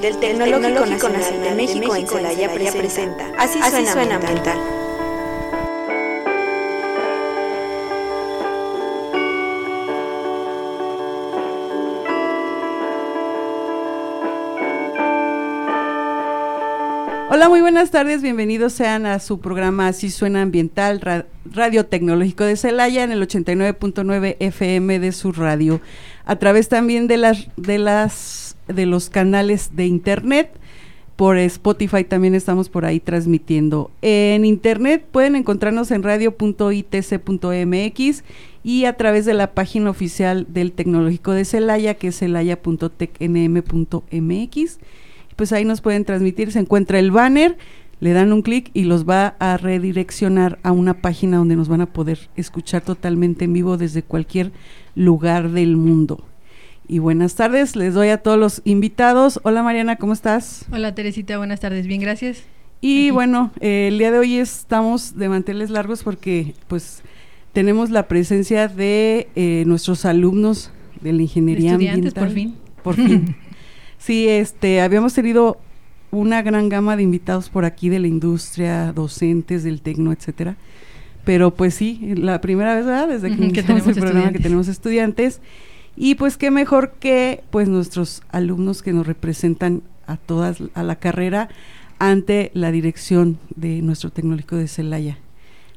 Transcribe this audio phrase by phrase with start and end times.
[0.00, 4.58] Del Tecnológico Nacional de México en Celaya presenta Así suena ambiental.
[17.32, 21.00] Hola, muy buenas tardes, bienvenidos sean a su programa Así Suena Ambiental,
[21.44, 25.80] Radio Tecnológico de Celaya en el 89.9 FM de su radio,
[26.24, 30.52] a través también de las, de las, de los canales de internet,
[31.16, 33.92] por Spotify también estamos por ahí transmitiendo.
[34.00, 38.24] En internet pueden encontrarnos en radio.itc.mx
[38.62, 44.78] y a través de la página oficial del Tecnológico de Celaya, que es celaya.tecnm.mx
[45.40, 47.56] pues ahí nos pueden transmitir, se encuentra el banner,
[48.00, 51.80] le dan un clic y los va a redireccionar a una página donde nos van
[51.80, 54.52] a poder escuchar totalmente en vivo desde cualquier
[54.94, 56.26] lugar del mundo.
[56.92, 59.38] Y buenas tardes, les doy a todos los invitados.
[59.44, 60.64] Hola Mariana, ¿cómo estás?
[60.72, 62.42] Hola Teresita, buenas tardes, bien, gracias.
[62.80, 67.02] Y bueno, eh, el día de hoy estamos de manteles largos porque pues
[67.52, 72.56] tenemos la presencia de eh, nuestros alumnos de la ingeniería Estudiantes, por fin.
[72.82, 73.36] Por fin.
[73.98, 75.60] Sí, este, habíamos tenido
[76.10, 80.56] una gran gama de invitados por aquí de la industria, docentes del tecno, etcétera.
[81.24, 83.06] Pero pues sí, la primera vez, ¿verdad?
[83.06, 85.40] Desde que, que tenemos el programa que tenemos estudiantes.
[85.96, 90.96] Y pues qué mejor que pues nuestros alumnos que nos representan a todas a la
[90.96, 91.48] carrera
[91.98, 95.18] ante la dirección de nuestro tecnológico de Celaya.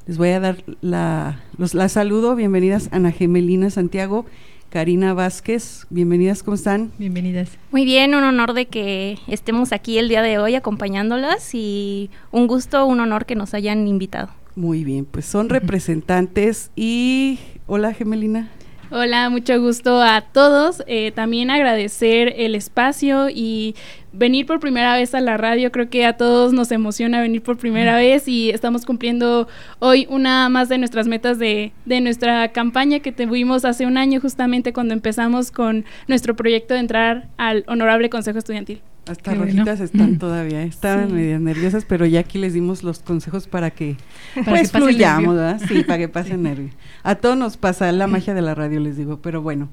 [0.05, 4.25] Les voy a dar la, los, la saludo, bienvenidas Ana Gemelina Santiago
[4.73, 5.86] Karina Vázquez.
[5.92, 6.92] Bienvenidas, ¿cómo están?
[6.98, 7.59] Bienvenidas.
[7.70, 12.48] Muy bien, un honor de que estemos aquí el día de hoy acompañándolas y un
[12.48, 14.30] gusto, un honor que nos hayan invitado.
[14.55, 18.49] Muy bien, pues son representantes y hola Gemelina.
[18.95, 20.83] Hola, mucho gusto a todos.
[20.86, 23.73] Eh, también agradecer el espacio y
[24.11, 25.71] venir por primera vez a la radio.
[25.71, 29.48] Creo que a todos nos emociona venir por primera vez y estamos cumpliendo
[29.80, 34.21] hoy una más de nuestras metas de, de nuestra campaña que tuvimos hace un año
[34.21, 38.83] justamente cuando empezamos con nuestro proyecto de entrar al Honorable Consejo Estudiantil.
[39.05, 40.67] Hasta rojitas están todavía, ¿eh?
[40.67, 43.97] estaban medio nerviosas, pero ya aquí les dimos los consejos para que
[44.45, 45.61] pues fluyamos, ¿verdad?
[45.67, 46.73] Sí, para que pasen nervios.
[47.03, 49.69] A todos nos pasa la magia de la radio, les digo, pero bueno.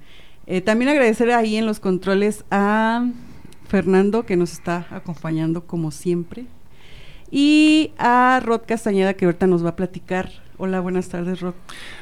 [0.47, 3.07] Eh, también agradecer ahí en los controles a
[3.69, 6.47] Fernando, que nos está acompañando como siempre,
[7.31, 10.31] y a Rod Castañeda, que ahorita nos va a platicar.
[10.63, 11.55] Hola, buenas tardes, Rod.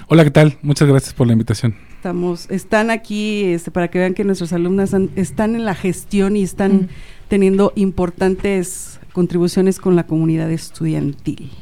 [0.09, 0.59] Hola, ¿qué tal?
[0.63, 1.77] Muchas gracias por la invitación.
[1.93, 6.43] Estamos, están aquí este, para que vean que nuestros alumnos están en la gestión y
[6.43, 6.89] están
[7.29, 11.53] teniendo importantes contribuciones con la comunidad estudiantil.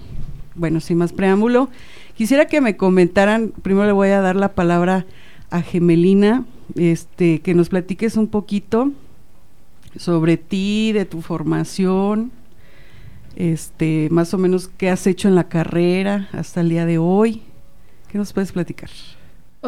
[0.55, 1.69] Bueno, sin más preámbulo,
[2.15, 5.05] quisiera que me comentaran, primero le voy a dar la palabra
[5.51, 6.47] a Gemelina,
[6.77, 8.91] este, que nos platiques un poquito
[9.97, 12.33] sobre ti, de tu formación,
[13.37, 17.43] este, más o menos qué has hecho en la carrera hasta el día de hoy.
[18.09, 18.91] ¿Qué nos puedes platicar?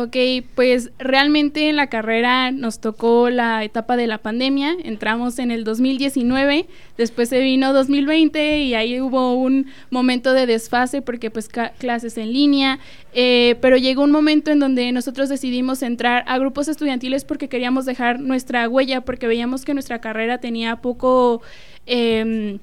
[0.01, 0.17] Ok,
[0.55, 5.65] pues realmente en la carrera nos tocó la etapa de la pandemia, entramos en el
[5.65, 12.17] 2019, después se vino 2020 y ahí hubo un momento de desfase porque pues clases
[12.17, 12.78] en línea,
[13.12, 17.84] eh, pero llegó un momento en donde nosotros decidimos entrar a grupos estudiantiles porque queríamos
[17.84, 21.43] dejar nuestra huella, porque veíamos que nuestra carrera tenía poco...
[21.87, 22.61] Eh,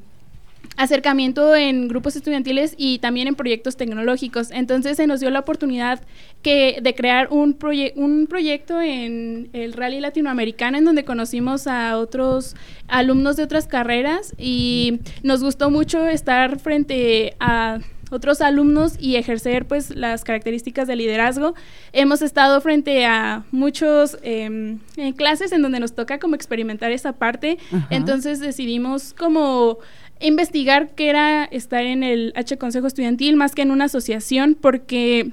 [0.78, 4.52] acercamiento en grupos estudiantiles y también en proyectos tecnológicos.
[4.52, 6.02] Entonces se nos dio la oportunidad
[6.41, 7.58] que, de crear un,
[7.96, 12.56] un proyecto en el Rally Latinoamericano en donde conocimos a otros
[12.88, 17.80] alumnos de otras carreras y nos gustó mucho estar frente a
[18.12, 21.55] otros alumnos y ejercer pues las características de liderazgo.
[21.94, 24.79] Hemos estado frente a muchos em,
[25.16, 27.58] clases en donde nos toca como experimentar esa parte,
[27.90, 29.79] entonces decidimos como
[30.20, 35.32] investigar qué era estar en el H Consejo Estudiantil más que en una asociación, porque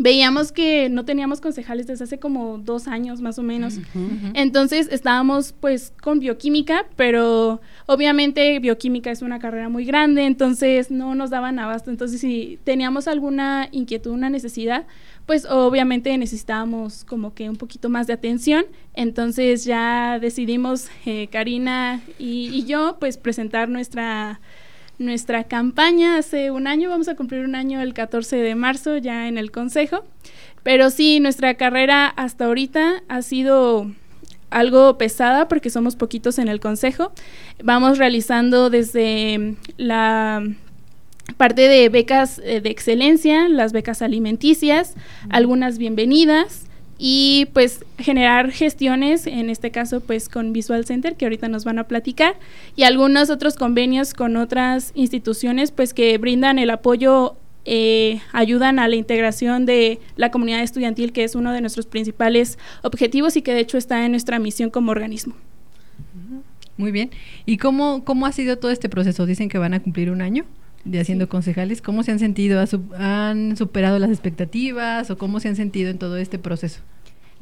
[0.00, 3.78] veíamos que no teníamos concejales desde hace como dos años más o menos.
[4.34, 11.14] Entonces estábamos pues con bioquímica, pero obviamente bioquímica es una carrera muy grande, entonces no
[11.14, 11.90] nos daban abasto.
[11.90, 14.86] Entonces si teníamos alguna inquietud, una necesidad,
[15.26, 18.64] pues obviamente necesitábamos como que un poquito más de atención.
[18.94, 24.40] Entonces ya decidimos, eh, Karina y, yo, pues presentar nuestra,
[24.98, 26.90] nuestra campaña hace un año.
[26.90, 30.04] Vamos a cumplir un año el 14 de marzo ya en el Consejo.
[30.62, 33.90] Pero sí, nuestra carrera hasta ahorita ha sido
[34.50, 37.12] algo pesada porque somos poquitos en el Consejo.
[37.62, 40.42] Vamos realizando desde la
[41.40, 44.92] parte de becas eh, de excelencia, las becas alimenticias,
[45.30, 46.66] algunas bienvenidas
[46.98, 51.78] y pues generar gestiones, en este caso pues con Visual Center que ahorita nos van
[51.78, 52.34] a platicar
[52.76, 58.86] y algunos otros convenios con otras instituciones pues que brindan el apoyo eh, ayudan a
[58.86, 63.54] la integración de la comunidad estudiantil, que es uno de nuestros principales objetivos y que
[63.54, 65.36] de hecho está en nuestra misión como organismo.
[66.76, 67.10] Muy bien.
[67.46, 69.24] ¿Y cómo, cómo ha sido todo este proceso?
[69.24, 70.44] Dicen que van a cumplir un año
[70.84, 71.82] de haciendo concejales.
[71.82, 72.64] ¿Cómo se han sentido?
[72.96, 76.80] ¿Han superado las expectativas o cómo se han sentido en todo este proceso?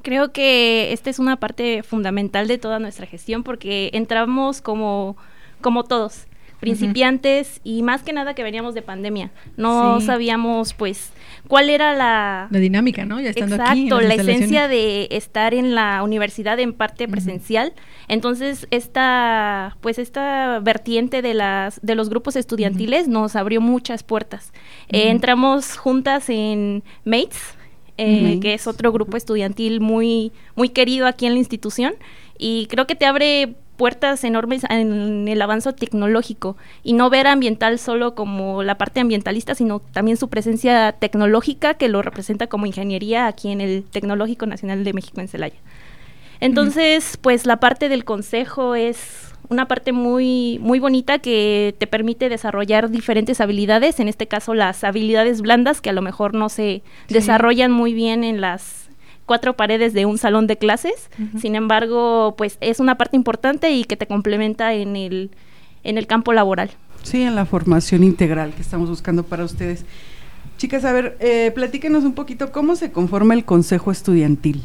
[0.02, 5.16] Creo que esta es una parte fundamental de toda nuestra gestión porque entramos como,
[5.60, 6.26] como todos,
[6.60, 9.30] principiantes y más que nada que veníamos de pandemia.
[9.56, 11.10] No sabíamos pues
[11.46, 12.48] cuál era la...
[12.50, 13.20] La dinámica, ¿no?
[13.20, 13.88] Ya estando aquí.
[13.88, 17.72] la esencia de estar en la universidad en parte presencial.
[18.08, 24.52] Entonces, esta, pues esta vertiente de, las, de los grupos estudiantiles nos abrió muchas puertas.
[24.88, 27.54] Eh, entramos juntas en Mates,
[27.96, 31.94] eh, que es otro grupo estudiantil muy, muy querido aquí en la institución.
[32.38, 37.78] Y creo que te abre puertas enormes en el avance tecnológico y no ver ambiental
[37.78, 43.26] solo como la parte ambientalista, sino también su presencia tecnológica que lo representa como ingeniería
[43.26, 45.56] aquí en el Tecnológico Nacional de México en Celaya.
[46.40, 52.28] Entonces, pues la parte del consejo es una parte muy muy bonita que te permite
[52.28, 56.82] desarrollar diferentes habilidades, en este caso las habilidades blandas que a lo mejor no se
[57.08, 58.87] desarrollan muy bien en las
[59.28, 61.08] cuatro paredes de un salón de clases.
[61.40, 65.30] Sin embargo, pues es una parte importante y que te complementa en el,
[65.84, 66.70] en el campo laboral.
[67.04, 69.84] Sí, en la formación integral que estamos buscando para ustedes.
[70.56, 74.62] Chicas, a ver, eh, platíquenos un poquito cómo se conforma el Consejo Estudiantil.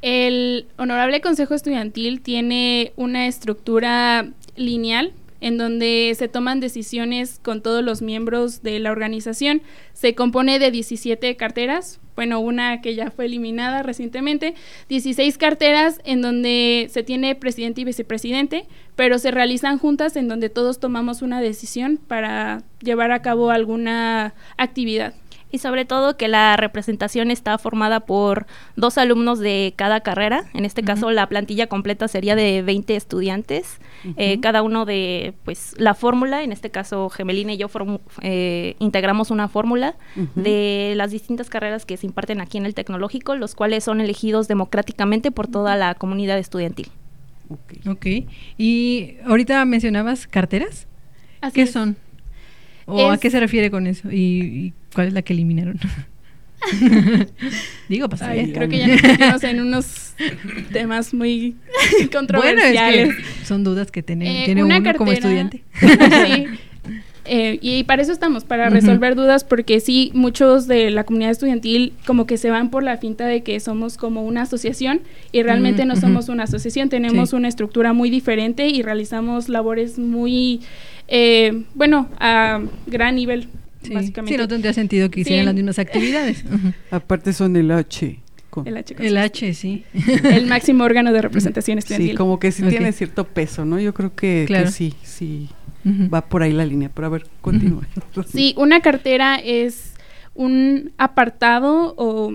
[0.00, 7.82] El Honorable Consejo Estudiantil tiene una estructura lineal en donde se toman decisiones con todos
[7.84, 9.62] los miembros de la organización.
[9.92, 14.54] Se compone de 17 carteras, bueno, una que ya fue eliminada recientemente,
[14.88, 18.66] 16 carteras en donde se tiene presidente y vicepresidente,
[18.96, 24.34] pero se realizan juntas en donde todos tomamos una decisión para llevar a cabo alguna
[24.58, 25.14] actividad
[25.52, 28.46] y sobre todo que la representación está formada por
[28.76, 30.44] dos alumnos de cada carrera.
[30.54, 33.80] En este caso, la plantilla completa sería de 20 estudiantes,
[34.16, 36.42] eh, cada uno de pues la fórmula.
[36.42, 37.68] En este caso, Gemelina y yo
[38.22, 39.96] eh, integramos una fórmula
[40.34, 44.48] de las distintas carreras que se imparten aquí en el tecnológico, los cuales son elegidos
[44.48, 46.88] democráticamente por toda la comunidad estudiantil.
[47.86, 48.06] Ok.
[48.58, 50.86] Y ahorita mencionabas carteras.
[51.52, 51.96] ¿Qué son?
[52.86, 54.08] ¿O a qué se refiere con eso?
[54.10, 55.78] ¿Y, cuál es la que eliminaron?
[57.88, 60.09] Digo, pues creo que ya nos metimos en unos
[60.72, 61.56] temas muy
[62.12, 63.14] controversiales.
[63.44, 65.62] son dudas que tiene, eh, uno como estudiante.
[65.80, 66.46] sí.
[67.26, 71.92] Eh, y para eso estamos, para resolver dudas, porque sí, muchos de la comunidad estudiantil
[72.04, 75.84] como que se van por la finta de que somos como una asociación y realmente
[75.84, 80.60] no somos una asociación, tenemos una estructura muy diferente y realizamos labores muy
[81.10, 83.48] eh, bueno, a gran nivel,
[83.92, 84.34] básicamente.
[84.34, 86.44] Sí, no tendría sentido que hicieran las mismas actividades.
[86.90, 88.18] Aparte son el H.
[88.64, 89.84] el H, el H, sí.
[90.24, 92.10] el máximo órgano de representación estudiantil.
[92.10, 93.78] Sí, como que sí tiene cierto peso, ¿no?
[93.78, 95.48] Yo creo que, sí, sí,
[95.86, 96.90] va por ahí la línea.
[96.94, 97.82] Pero a ver, continúa.
[98.32, 99.94] Sí, una cartera es
[100.34, 102.32] un apartado o...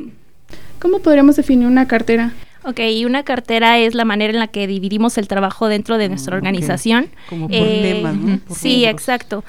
[0.80, 2.34] ¿Cómo podríamos definir una cartera?
[2.68, 6.10] Ok, y una cartera es la manera en la que dividimos el trabajo dentro de
[6.10, 7.10] nuestra mm, organización.
[7.30, 8.40] Como por eh, temas, ¿no?
[8.50, 9.44] sí, exacto.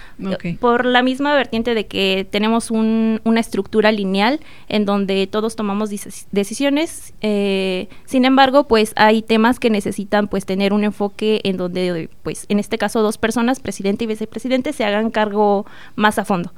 [0.60, 5.90] Por la misma vertiente de que tenemos una estructura lineal en donde todos tomamos
[6.30, 7.14] decisiones.
[7.22, 12.44] Eh, sin embargo, pues hay temas que necesitan pues tener un enfoque en donde, pues
[12.50, 16.52] en este caso dos personas, presidente y vicepresidente, se hagan cargo más a fondo.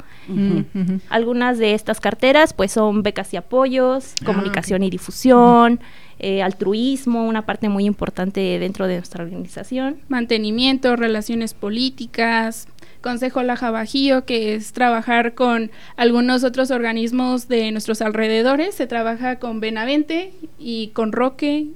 [1.08, 5.80] Algunas de estas carteras pues son becas y apoyos, ah, comunicación y difusión.
[6.20, 9.98] Eh, altruismo, una parte muy importante dentro de nuestra organización.
[10.08, 12.66] Mantenimiento, relaciones políticas,
[13.00, 18.74] Consejo Laja Bajío, que es trabajar con algunos otros organismos de nuestros alrededores.
[18.74, 21.68] Se trabaja con Benavente y con Roque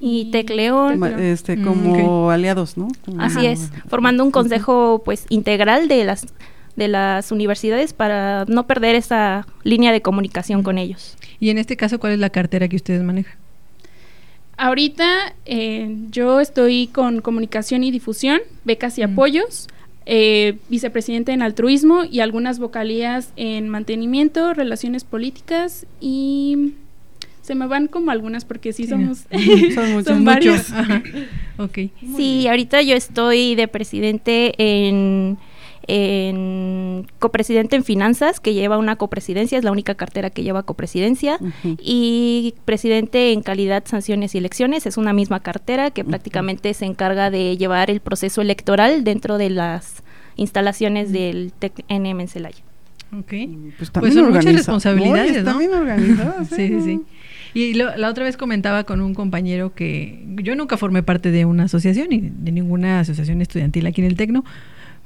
[0.00, 1.02] y Tecleón.
[1.20, 2.88] Este, mm, como aliados, ¿no?
[3.18, 6.26] Así es, formando un consejo pues integral de las
[6.76, 11.16] de las universidades para no perder esa línea de comunicación con ellos.
[11.38, 13.34] Y en este caso, ¿cuál es la cartera que ustedes manejan?
[14.56, 19.68] Ahorita eh, yo estoy con comunicación y difusión, becas y apoyos,
[20.04, 26.74] eh, vicepresidente en altruismo y algunas vocalías en mantenimiento, relaciones políticas y
[27.42, 29.20] se me van como algunas porque sí, somos
[29.74, 30.66] son, muchos, varios.
[32.16, 35.38] Sí, ahorita yo estoy de presidente en
[35.92, 41.40] en copresidente en finanzas, que lleva una copresidencia, es la única cartera que lleva copresidencia,
[41.64, 47.30] y presidente en calidad, sanciones y elecciones, es una misma cartera que prácticamente se encarga
[47.30, 50.04] de llevar el proceso electoral dentro de las
[50.36, 52.62] instalaciones del TEC-NM en Celaya.
[53.18, 53.32] Ok.
[53.76, 55.58] Pues, pues son muchas responsabilidades, ¿no?
[56.48, 57.00] sí, sí, sí.
[57.52, 61.64] Y la otra vez comentaba con un compañero que yo nunca formé parte de una
[61.64, 64.44] asociación, ni de ninguna asociación estudiantil aquí en el Tecno,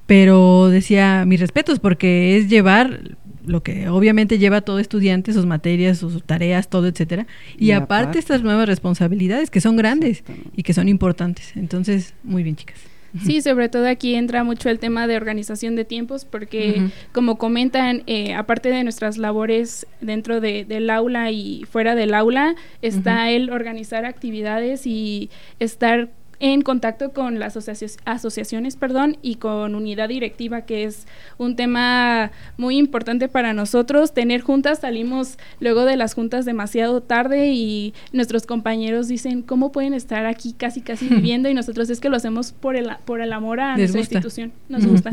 [0.06, 3.00] pero decía mis respetos porque es llevar
[3.46, 7.26] lo que obviamente lleva todo estudiante, sus materias, sus tareas, todo, etcétera,
[7.58, 10.24] y, aparte estas nuevas responsabilidades que son grandes
[10.56, 11.52] y que son importantes.
[11.56, 12.78] Entonces, muy bien, chicas.
[13.22, 18.02] Sí, sobre todo aquí entra mucho el tema de organización de tiempos, porque como comentan,
[18.08, 23.50] eh, aparte de nuestras labores dentro de, del aula y fuera del aula, está el
[23.50, 25.30] organizar actividades y
[25.60, 31.06] estar en contacto con las asociaciones perdón, y con unidad directiva, que es
[31.38, 34.12] un tema muy importante para nosotros.
[34.14, 39.94] Tener juntas, salimos luego de las juntas demasiado tarde y nuestros compañeros dicen, ¿cómo pueden
[39.94, 41.48] estar aquí casi, casi viviendo?
[41.48, 44.52] Y nosotros es que lo hacemos por el, por el amor a nuestra institución.
[44.68, 45.12] Nos gusta.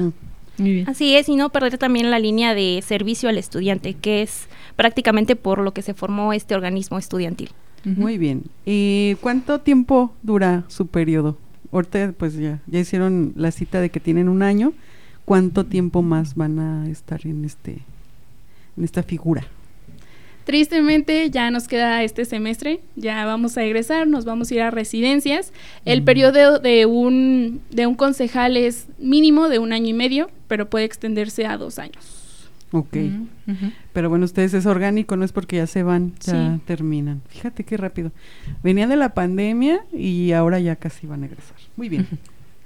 [0.86, 5.36] Así es, y no perder también la línea de servicio al estudiante, que es prácticamente
[5.36, 7.50] por lo que se formó este organismo estudiantil.
[7.84, 8.44] Muy bien.
[8.66, 11.38] ¿Y cuánto tiempo dura su periodo?
[11.72, 14.74] Ahorita pues ya, ya hicieron la cita de que tienen un año.
[15.26, 17.80] ¿Cuánto tiempo más van a estar en este
[18.78, 19.48] en esta figura?
[20.44, 24.72] Tristemente ya nos queda este semestre, ya vamos a egresar, nos vamos a ir a
[24.72, 25.54] residencias.
[25.86, 30.68] El periodo de un, de un concejal es mínimo de un año y medio, pero
[30.68, 32.21] puede extenderse a dos años.
[32.72, 32.98] Ok.
[33.92, 37.22] Pero bueno, ustedes es orgánico, no es porque ya se van, ya terminan.
[37.28, 38.12] Fíjate qué rápido.
[38.64, 41.58] Venían de la pandemia y ahora ya casi van a egresar.
[41.76, 42.08] Muy bien.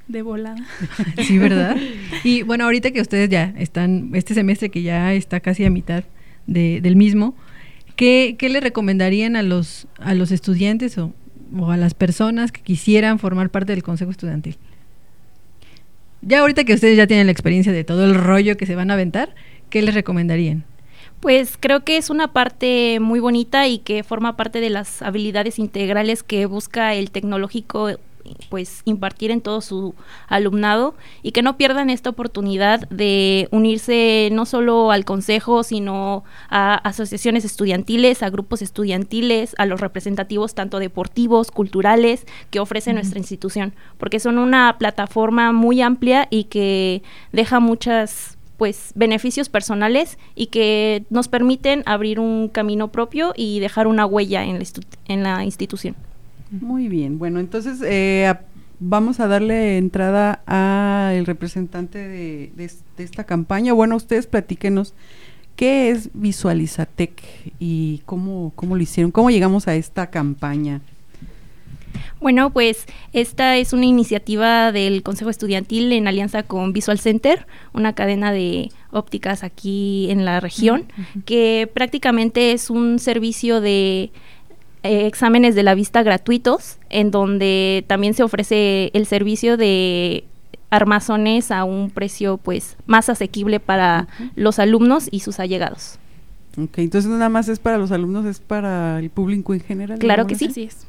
[0.08, 0.64] De volada.
[1.24, 1.76] sí, ¿verdad?
[2.24, 6.04] Y bueno, ahorita que ustedes ya están, este semestre que ya está casi a mitad
[6.46, 7.34] de, del mismo,
[7.96, 11.12] ¿qué, ¿qué, le recomendarían a los, a los estudiantes o,
[11.58, 14.60] o a las personas que quisieran formar parte del Consejo Estudiantil?
[16.22, 18.90] Ya ahorita que ustedes ya tienen la experiencia de todo el rollo que se van
[18.90, 19.36] a aventar,
[19.76, 20.64] ¿qué les recomendarían?
[21.20, 25.60] Pues creo que es una parte muy bonita y que forma parte de las habilidades
[25.60, 27.90] integrales que busca el tecnológico
[28.48, 29.94] pues impartir en todo su
[30.30, 36.76] alumnado y que no pierdan esta oportunidad de unirse no solo al consejo, sino a
[36.76, 43.74] asociaciones estudiantiles, a grupos estudiantiles, a los representativos tanto deportivos, culturales que ofrece nuestra institución,
[43.98, 47.04] porque son una plataforma muy amplia y que
[47.34, 53.88] deja muchas pues beneficios personales y que nos permiten abrir un camino propio y dejar
[53.88, 54.66] una huella en la,
[55.08, 55.96] en la institución.
[56.52, 58.34] Muy bien, bueno, entonces eh,
[58.80, 63.74] vamos a darle entrada al representante de, de, esta campaña.
[63.74, 64.94] Bueno, ustedes platíquenos
[65.56, 67.22] qué es Visualizatec
[67.60, 70.82] y cómo, cómo lo hicieron, cómo llegamos a esta campaña.
[72.22, 77.94] Bueno, pues esta es una iniciativa del Consejo Estudiantil en alianza con Visual Center, una
[77.94, 80.86] cadena de ópticas aquí en la región,
[81.26, 84.12] que prácticamente es un servicio de
[84.84, 90.24] eh, exámenes de la vista gratuitos, en donde también se ofrece el servicio de
[90.70, 96.00] armazones a un precio pues más asequible para los alumnos y sus allegados.
[96.58, 100.00] Ok, entonces nada más es para los alumnos, es para el público en general.
[100.00, 100.46] Claro que sí.
[100.46, 100.88] Así es.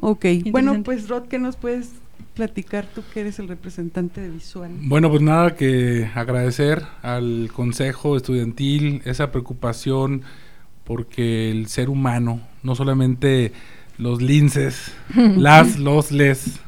[0.00, 1.90] Ok, bueno, pues Rod, ¿qué nos puedes
[2.34, 4.70] platicar tú que eres el representante de Visual?
[4.82, 10.22] Bueno, pues nada que agradecer al Consejo Estudiantil esa preocupación
[10.84, 13.52] porque el ser humano, no solamente
[13.98, 16.60] los linces, las, los, les,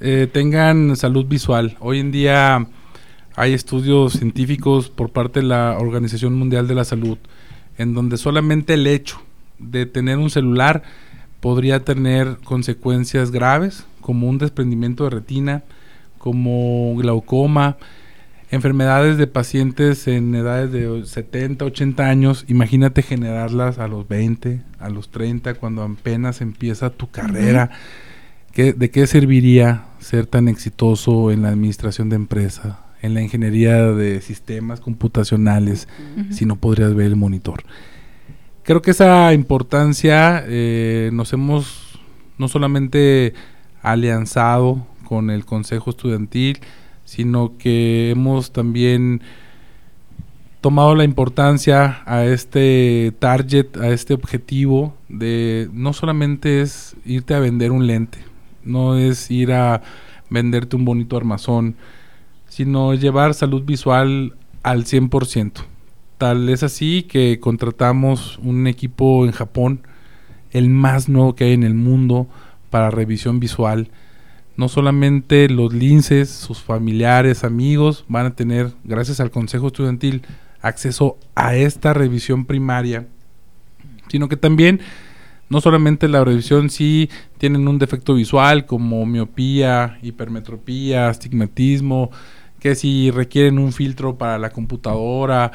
[0.00, 1.76] eh, tengan salud visual.
[1.80, 2.66] Hoy en día
[3.36, 7.18] hay estudios científicos por parte de la Organización Mundial de la Salud
[7.78, 9.20] en donde solamente el hecho
[9.58, 10.82] de tener un celular
[11.44, 15.62] podría tener consecuencias graves como un desprendimiento de retina,
[16.16, 17.76] como glaucoma,
[18.50, 24.88] enfermedades de pacientes en edades de 70, 80 años, imagínate generarlas a los 20, a
[24.88, 27.72] los 30, cuando apenas empieza tu carrera.
[28.56, 34.22] ¿De qué serviría ser tan exitoso en la administración de empresa, en la ingeniería de
[34.22, 35.88] sistemas computacionales,
[36.30, 37.64] si no podrías ver el monitor?
[38.64, 42.00] Creo que esa importancia eh, nos hemos
[42.38, 43.34] no solamente
[43.82, 46.58] alianzado con el Consejo Estudiantil,
[47.04, 49.20] sino que hemos también
[50.60, 57.40] tomado la importancia a este target, a este objetivo de no solamente es irte a
[57.40, 58.18] vender un lente,
[58.64, 59.82] no es ir a
[60.30, 61.76] venderte un bonito armazón,
[62.48, 65.73] sino llevar salud visual al 100%.
[66.24, 69.80] Tal es así que contratamos un equipo en Japón,
[70.52, 72.28] el más nuevo que hay en el mundo
[72.70, 73.90] para revisión visual.
[74.56, 80.22] No solamente los linces, sus familiares, amigos van a tener, gracias al Consejo Estudiantil,
[80.62, 83.06] acceso a esta revisión primaria,
[84.08, 84.80] sino que también
[85.50, 92.10] no solamente la revisión si tienen un defecto visual como miopía, hipermetropía, astigmatismo,
[92.60, 95.52] que si requieren un filtro para la computadora,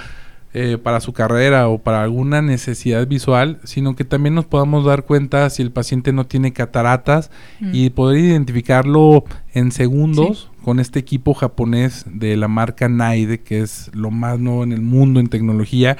[0.53, 5.05] eh, para su carrera o para alguna necesidad visual, sino que también nos podamos dar
[5.05, 7.29] cuenta si el paciente no tiene cataratas
[7.59, 7.69] mm.
[7.71, 13.91] y poder identificarlo en segundos con este equipo japonés de la marca Naide, que es
[13.93, 15.97] lo más nuevo en el mundo en tecnología.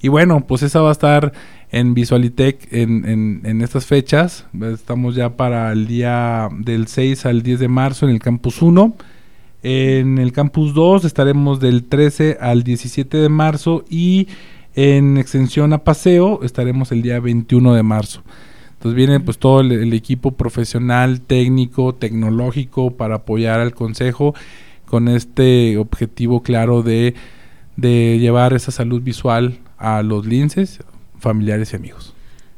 [0.00, 1.32] Y bueno, pues esa va a estar
[1.72, 4.46] en Visualitech en, en, estas fechas.
[4.72, 8.94] Estamos ya para el día del 6 al 10 de marzo en el Campus 1.
[9.62, 14.28] En el Campus 2 estaremos del 13 al 17 de marzo y
[14.74, 18.22] en extensión a paseo estaremos el día 21 de marzo.
[18.72, 24.34] Entonces viene pues todo el, equipo profesional, técnico, tecnológico para apoyar al consejo
[24.86, 27.14] con este objetivo claro de,
[27.76, 30.80] de llevar esa salud visual a los linces,
[31.18, 32.14] familiares y amigos.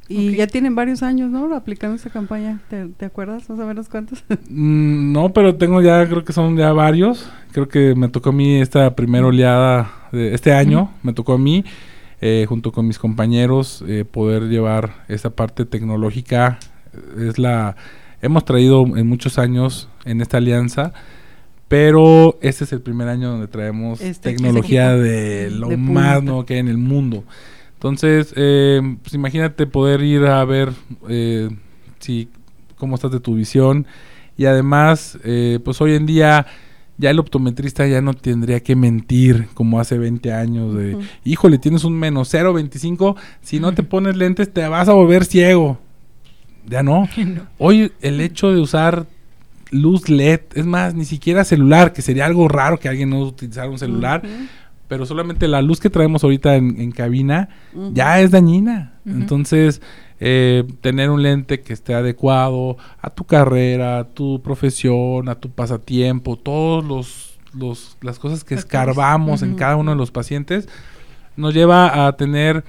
[0.09, 1.54] Y ya tienen varios años, ¿no?
[1.54, 2.61] Aplicando esa campaña.
[2.68, 4.25] ¿Te, acuerdas más o menos cuántos?
[4.49, 7.30] Mm, no, pero tengo ya, creo que son ya varios.
[7.52, 11.38] Creo que me tocó a mí esta primera oleada de este año, me tocó a
[11.38, 11.64] mí,
[12.21, 16.59] eh, junto con mis compañeros, eh, poder llevar esa parte tecnológica.
[17.18, 17.76] Es la,
[18.21, 20.92] hemos traído en muchos años en esta alianza
[21.73, 26.52] pero este es el primer año donde traemos este tecnología de lo más nuevo que
[26.52, 27.25] hay en el mundo.
[27.82, 30.71] Entonces, eh, pues imagínate poder ir a ver
[31.08, 31.49] eh,
[31.99, 32.28] si
[32.76, 33.88] cómo estás de tu visión.
[34.36, 36.47] Y además, eh, pues hoy en día
[36.97, 41.82] ya el optometrista ya no tendría que mentir como hace 20 años de, híjole, tienes
[41.82, 45.80] un menos 0.25, si no te pones lentes te vas a volver ciego.
[46.64, 47.08] Ya no.
[47.58, 49.08] Hoy el hecho de usar
[49.73, 53.68] luz LED, es más, ni siquiera celular, que sería algo raro que alguien no utilizara
[53.68, 54.23] un celular
[54.93, 57.49] pero solamente la luz que traemos ahorita en, cabina
[57.95, 58.93] ya es dañina.
[59.07, 59.81] Entonces,
[60.21, 65.49] eh, tener un lente que esté adecuado a tu carrera, a tu profesión, a tu
[65.49, 66.85] pasatiempo, todos
[67.55, 70.69] los, las cosas que escarbamos en cada uno de los pacientes,
[71.39, 72.63] nos lleva a tener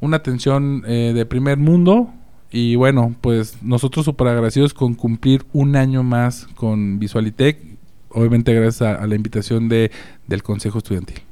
[0.00, 2.10] una atención eh, de primer mundo.
[2.50, 7.60] Y bueno, pues nosotros súper agradecidos con cumplir un año más con Visualitech,
[8.08, 9.92] obviamente gracias a, la invitación de,
[10.26, 11.22] del Consejo Estudiantil.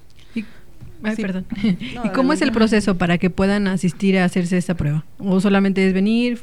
[1.02, 1.46] Ay, perdón.
[2.04, 5.04] ¿Y cómo es el proceso para que puedan asistir a hacerse esta prueba?
[5.18, 6.40] ¿O solamente es venir,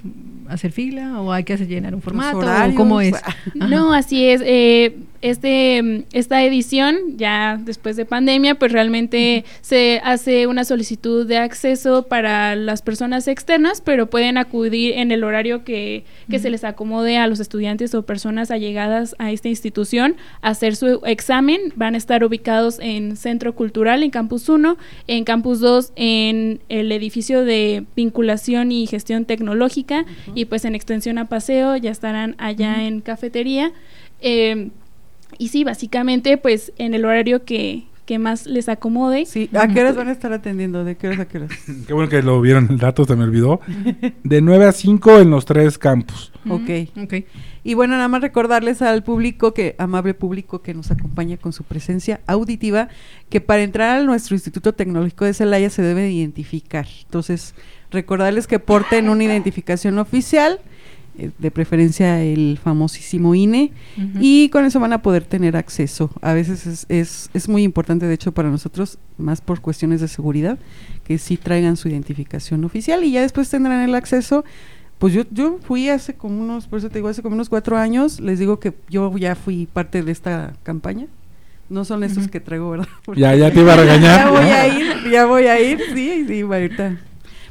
[0.47, 2.39] hacer fila, o hay que hacer llenar un formato?
[2.39, 3.15] ¿O cómo es?
[3.55, 4.41] No, así es.
[4.45, 11.37] Eh, este, esta edición, ya después de pandemia, pues realmente se hace una solicitud de
[11.37, 16.63] acceso para las personas externas, pero pueden acudir en el horario que, que se les
[16.63, 21.73] acomode a los estudiantes o personas allegadas a esta institución a hacer su examen.
[21.75, 24.77] Van a estar ubicados en Centro Cultural, en Campus 1,
[25.07, 31.17] en Campus 2, en el edificio de vinculación y gestión tecnológica, y pues en extensión
[31.17, 33.71] a paseo ya estarán allá en cafetería.
[34.21, 34.69] Eh,
[35.37, 39.25] y sí, básicamente, pues en el horario que, que más les acomode.
[39.25, 40.85] Sí, ¿a qué horas van a estar atendiendo?
[40.85, 41.51] ¿De qué horas a qué horas?
[41.87, 43.59] qué bueno que lo vieron el dato, se me olvidó.
[44.23, 46.31] De 9 a 5 en los tres campus.
[46.49, 46.69] Ok.
[47.03, 47.25] Ok.
[47.65, 51.65] Y bueno, nada más recordarles al público, que amable público que nos acompaña con su
[51.65, 52.87] presencia auditiva,
[53.29, 56.87] que para entrar a nuestro Instituto Tecnológico de Celaya se debe identificar.
[57.03, 57.55] Entonces,
[57.91, 60.61] recordarles que porten una identificación oficial
[61.17, 63.71] de preferencia el famosísimo INE,
[64.19, 66.11] y con eso van a poder tener acceso.
[66.21, 70.07] A veces es, es, es, muy importante, de hecho, para nosotros, más por cuestiones de
[70.07, 70.59] seguridad,
[71.03, 74.45] que sí traigan su identificación oficial y ya después tendrán el acceso.
[74.99, 77.77] Pues yo, yo fui hace como unos, por eso te digo, hace como unos cuatro
[77.77, 81.07] años, les digo que yo ya fui parte de esta campaña.
[81.69, 82.87] No son esos que traigo, ¿verdad?
[83.15, 84.25] ya, ya te iba a regañar.
[84.25, 86.97] ya voy a ir, ya voy a ir, sí, sí, ahorita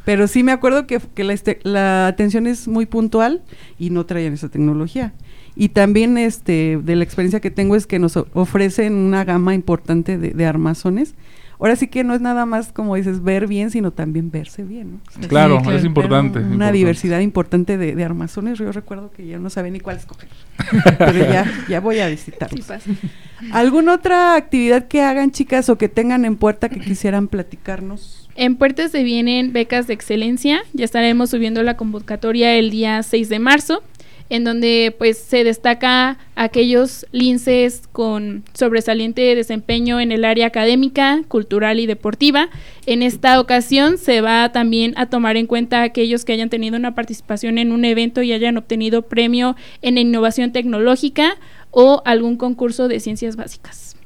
[0.07, 3.43] pero sí me acuerdo que, que la, este, la, atención es muy puntual
[3.77, 5.13] y no traían esa tecnología.
[5.57, 10.17] Y también este, de la experiencia que tengo es que nos ofrecen una gama importante
[10.17, 11.17] de, de armazones.
[11.59, 15.01] Ahora sí que no es nada más, como dices, ver bien, sino también verse bien.
[15.27, 16.39] claro, es importante.
[16.39, 18.61] Una diversidad importante de, de, armazones.
[18.61, 20.29] Yo recuerdo que ya no sabía ni cuál escoger.
[20.99, 22.69] pero ya, ya voy a visitarlos.
[23.51, 28.26] ¿Alguna otra actividad que hagan, chicas, o que tengan en puerta que quisieran platicarnos?
[28.37, 30.63] En Puertas se vienen becas de excelencia.
[30.75, 33.83] Ya estaremos subiendo la convocatoria el día 6 de marzo.
[34.29, 41.79] en donde pues se destaca aquellos linces con sobresaliente desempeño en el área académica, cultural
[41.79, 42.49] y deportiva.
[42.87, 46.95] En esta ocasión se va también a tomar en cuenta aquellos que hayan tenido una
[46.95, 51.37] participación en un evento y hayan obtenido premio en innovación tecnológica
[51.71, 53.97] o algún concurso de ciencias básicas.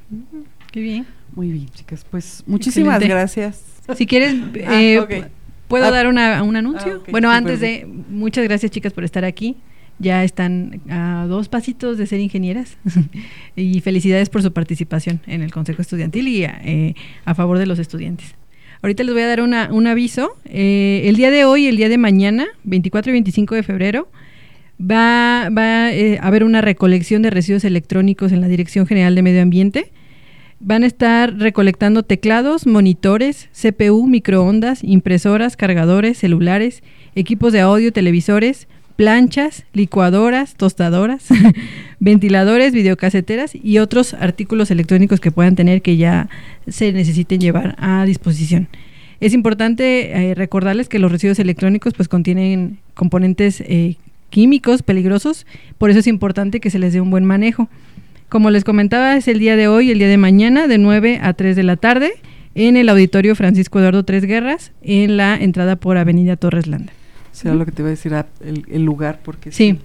[0.70, 1.06] Qué bien.
[1.34, 2.04] Muy bien, chicas.
[2.10, 3.62] Pues muchísimas gracias.
[3.96, 4.34] Si quieres,
[4.66, 5.26] ah, eh,
[5.68, 5.90] ¿puedo ah.
[5.90, 7.02] dar un anuncio?
[7.04, 9.56] Ah, bueno, antes de, muchas gracias chicas por estar aquí.
[9.98, 12.78] Ya están a dos pasitos de ser ingenieras
[13.56, 16.94] y felicidades por su participación en el Consejo Estudiantil y eh,
[17.26, 18.34] a favor de los estudiantes.
[18.82, 20.36] Ahorita les voy a dar un aviso.
[20.46, 24.08] Eh, el día de hoy, el día de mañana, 24 y 25 de febrero,
[24.80, 29.42] va, va a haber una recolección de residuos electrónicos en la Dirección General de Medio
[29.42, 29.92] Ambiente.
[30.62, 36.82] Van a estar recolectando teclados, monitores, CPU, microondas, impresoras, cargadores, celulares,
[37.14, 41.28] equipos de audio, televisores, planchas, licuadoras, tostadoras,
[41.98, 46.28] ventiladores, videocaseteras y otros artículos electrónicos que puedan tener que ya
[46.68, 48.68] se necesiten llevar a disposición.
[49.20, 53.96] Es importante eh, recordarles que los residuos electrónicos pues contienen componentes eh,
[54.28, 55.46] químicos peligrosos,
[55.78, 57.70] por eso es importante que se les dé un buen manejo.
[58.30, 61.32] Como les comentaba, es el día de hoy, el día de mañana, de 9 a
[61.32, 62.12] 3 de la tarde,
[62.54, 66.92] en el auditorio Francisco Eduardo Tres Guerras, en la entrada por Avenida Torres Landa.
[67.32, 69.50] Será lo que te iba a decir, ah, el, lugar, porque...
[69.50, 69.80] Sí.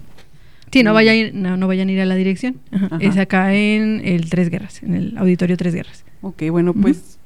[0.70, 2.60] Sí, no, vayan, no, no vayan a ir a la dirección.
[3.00, 6.04] Es acá en el Tres Guerras, en el auditorio Tres Guerras.
[6.22, 7.18] Ok, bueno, pues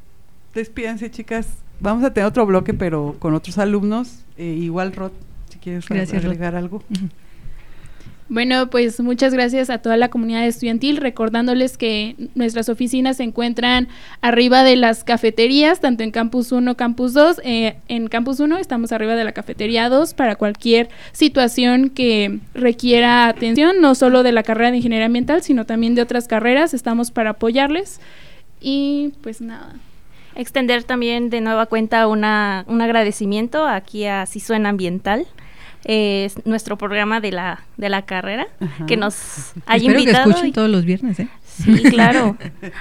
[0.55, 1.49] despídense, chicas.
[1.81, 4.25] Vamos a tener otro bloque, pero con otros alumnos.
[4.39, 5.13] Eh, igual, Rod,
[5.51, 6.83] si quieres Gracias, agregar algo.
[8.31, 13.89] Bueno, pues muchas gracias a toda la comunidad estudiantil, recordándoles que nuestras oficinas se encuentran
[14.21, 17.41] arriba de las cafeterías, tanto en Campus 1, Campus 2.
[17.43, 23.27] Eh, en Campus 1 estamos arriba de la cafetería 2 para cualquier situación que requiera
[23.27, 26.73] atención, no solo de la carrera de ingeniería ambiental, sino también de otras carreras.
[26.73, 28.01] Estamos para apoyarles.
[28.61, 29.75] Y pues nada
[30.37, 35.27] extender también de nueva cuenta una, un agradecimiento aquí a Cisuena Ambiental
[35.85, 38.47] es nuestro programa de la, de la carrera,
[38.87, 40.25] que nos haya Espero invitado.
[40.25, 41.29] que escuchen todos los viernes, ¿eh?
[41.45, 42.37] Sí, claro.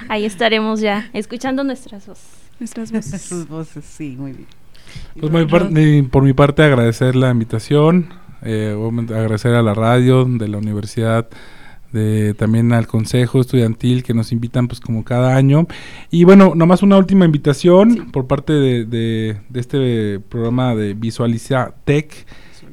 [0.08, 2.28] Ahí estaremos ya, escuchando nuestras voces.
[2.58, 3.22] Nuestras voces.
[3.22, 4.46] Sus voces, sí, muy bien.
[5.20, 5.46] Pues
[6.10, 8.08] por mi parte agradecer la invitación,
[8.42, 8.76] eh,
[9.10, 11.28] agradecer a la radio de la universidad,
[11.92, 15.66] de también al consejo estudiantil que nos invitan pues como cada año
[16.08, 21.74] y bueno nomás una última invitación por parte de, de, de, este programa de Visualiza
[21.84, 22.26] Tech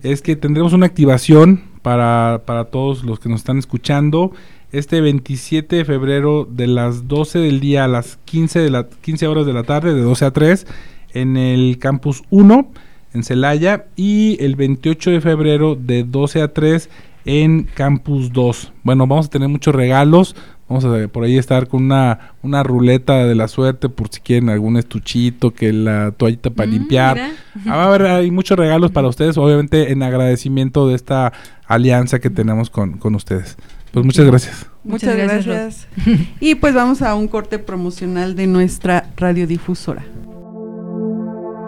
[0.03, 4.31] es que tendremos una activación para, todos los que nos están escuchando
[4.71, 9.27] este 27 de febrero de las 12 del día a las 15, de la, 15
[9.27, 10.67] horas de la tarde, de 12 a 3,
[11.13, 12.69] en el campus 1
[13.13, 16.89] en Celaya y el 28 de febrero de 12 a 3
[17.25, 18.73] en campus 2.
[18.83, 20.35] Bueno, vamos a tener muchos regalos,
[20.69, 24.49] Vamos a por ahí estar con una, una ruleta de la suerte por si quieren
[24.49, 27.19] algún estuchito, que la toallita para mm, limpiar.
[27.65, 31.31] Ah, va a haber hay muchos regalos para ustedes, obviamente en agradecimiento de esta
[31.67, 33.57] alianza que tenemos con, con ustedes.
[33.91, 34.67] Pues muchas gracias.
[34.83, 35.87] Muchas, gracias.
[36.39, 40.05] y pues vamos a un corte promocional de nuestra radiodifusora.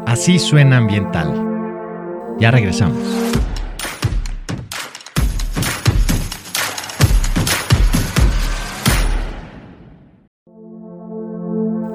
[0.06, 1.46] Así suena ambiental.
[2.40, 2.98] Ya regresamos.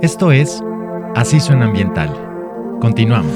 [0.05, 0.63] Esto es
[1.15, 2.11] Así suena ambiental.
[2.79, 3.33] Continuamos.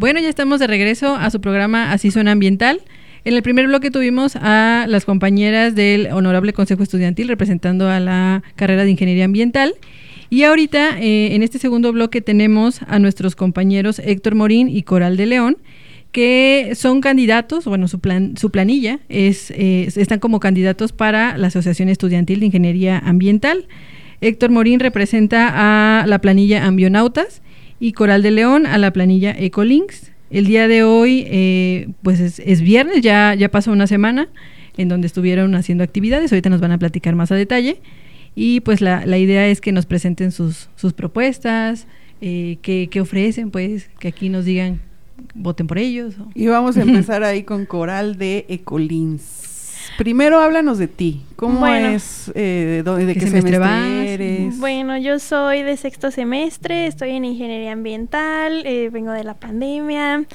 [0.00, 2.80] Bueno, ya estamos de regreso a su programa Así suena ambiental.
[3.24, 8.42] En el primer bloque tuvimos a las compañeras del Honorable Consejo Estudiantil representando a la
[8.56, 9.74] carrera de Ingeniería Ambiental.
[10.28, 15.16] Y ahorita, eh, en este segundo bloque, tenemos a nuestros compañeros Héctor Morín y Coral
[15.16, 15.58] de León,
[16.14, 21.88] que son candidatos, bueno, su, plan, su planilla es, están como candidatos para la Asociación
[21.88, 23.66] Estudiantil de Ingeniería Ambiental.
[24.20, 27.42] Héctor Morín representa a la planilla Ambionautas
[27.80, 30.12] y Coral de León a la planilla Ecolinks.
[30.30, 34.28] El día de hoy, eh, pues es, viernes, ya, ya pasó una semana
[34.76, 37.80] en donde estuvieron haciendo actividades, ahorita nos van a platicar más a detalle.
[38.36, 41.88] Y pues la, la idea es que nos presenten sus, sus propuestas,
[42.20, 44.80] eh, qué ofrecen, pues que aquí nos digan
[45.34, 46.14] voten por ellos.
[46.34, 49.44] Y vamos a empezar ahí con Coral de Ecolins.
[49.98, 51.22] Primero háblanos de ti.
[51.36, 52.32] ¿Cómo es?
[52.34, 54.58] Eh, ¿De, qué, semestre, eres?
[54.58, 60.24] Bueno, yo soy de sexto semestre, estoy en ingeniería ambiental, eh, vengo de la pandemia.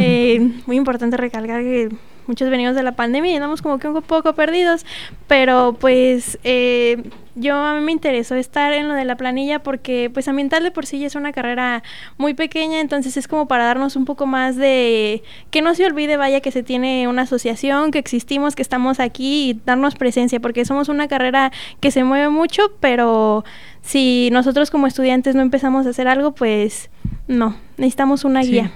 [0.00, 1.88] Eh, muy importante recalcar que
[2.28, 4.86] muchos venimos de la pandemia y andamos como que un poco perdidos,
[5.26, 7.02] pero pues eh,
[7.34, 10.70] yo a mí me interesó estar en lo de la planilla porque pues ambiental de
[10.70, 11.82] por sí ya es una carrera
[12.16, 16.16] muy pequeña, entonces es como para darnos un poco más de que no se olvide,
[16.16, 20.64] vaya, que se tiene una asociación, que existimos, que estamos aquí y darnos presencia, porque
[20.64, 23.44] somos una carrera que se mueve mucho, pero
[23.82, 26.90] si nosotros como estudiantes no empezamos a hacer algo, pues
[27.26, 28.72] no, necesitamos una guía.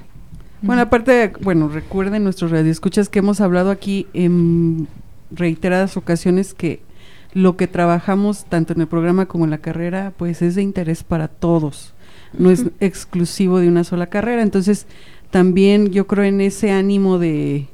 [0.62, 4.86] Bueno, aparte, bueno, recuerden nuestros radioescuchas que hemos hablado aquí en
[5.32, 6.80] reiteradas ocasiones que
[7.32, 11.02] lo que trabajamos tanto en el programa como en la carrera, pues es de interés
[11.02, 11.94] para todos,
[12.38, 14.42] no es exclusivo de una sola carrera.
[14.42, 14.86] Entonces,
[15.30, 17.66] también yo creo en ese ánimo de,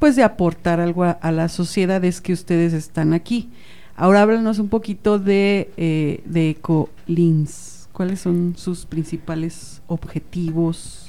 [0.00, 3.50] pues, de aportar algo a, la sociedad es que ustedes están aquí.
[3.94, 7.88] Ahora háblanos un poquito de, eh, de EcoLins.
[7.92, 11.01] ¿Cuáles son sus principales objetivos?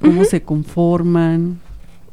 [0.00, 1.60] Cómo se conforman.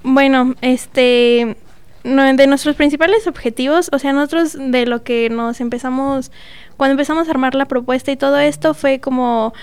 [0.03, 1.55] Bueno, este,
[2.03, 6.31] de nuestros principales objetivos, o sea, nosotros de lo que nos empezamos,
[6.77, 9.53] cuando empezamos a armar la propuesta y todo esto, fue como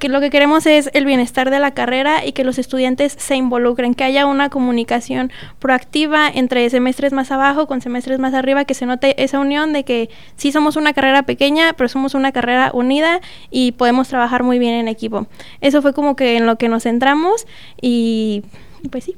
[0.00, 3.36] que lo que queremos es el bienestar de la carrera y que los estudiantes se
[3.36, 8.74] involucren, que haya una comunicación proactiva entre semestres más abajo con semestres más arriba, que
[8.74, 12.72] se note esa unión de que sí somos una carrera pequeña, pero somos una carrera
[12.74, 15.28] unida y podemos trabajar muy bien en equipo.
[15.60, 17.46] Eso fue como que en lo que nos centramos
[17.80, 18.42] y
[18.90, 19.14] pues sí.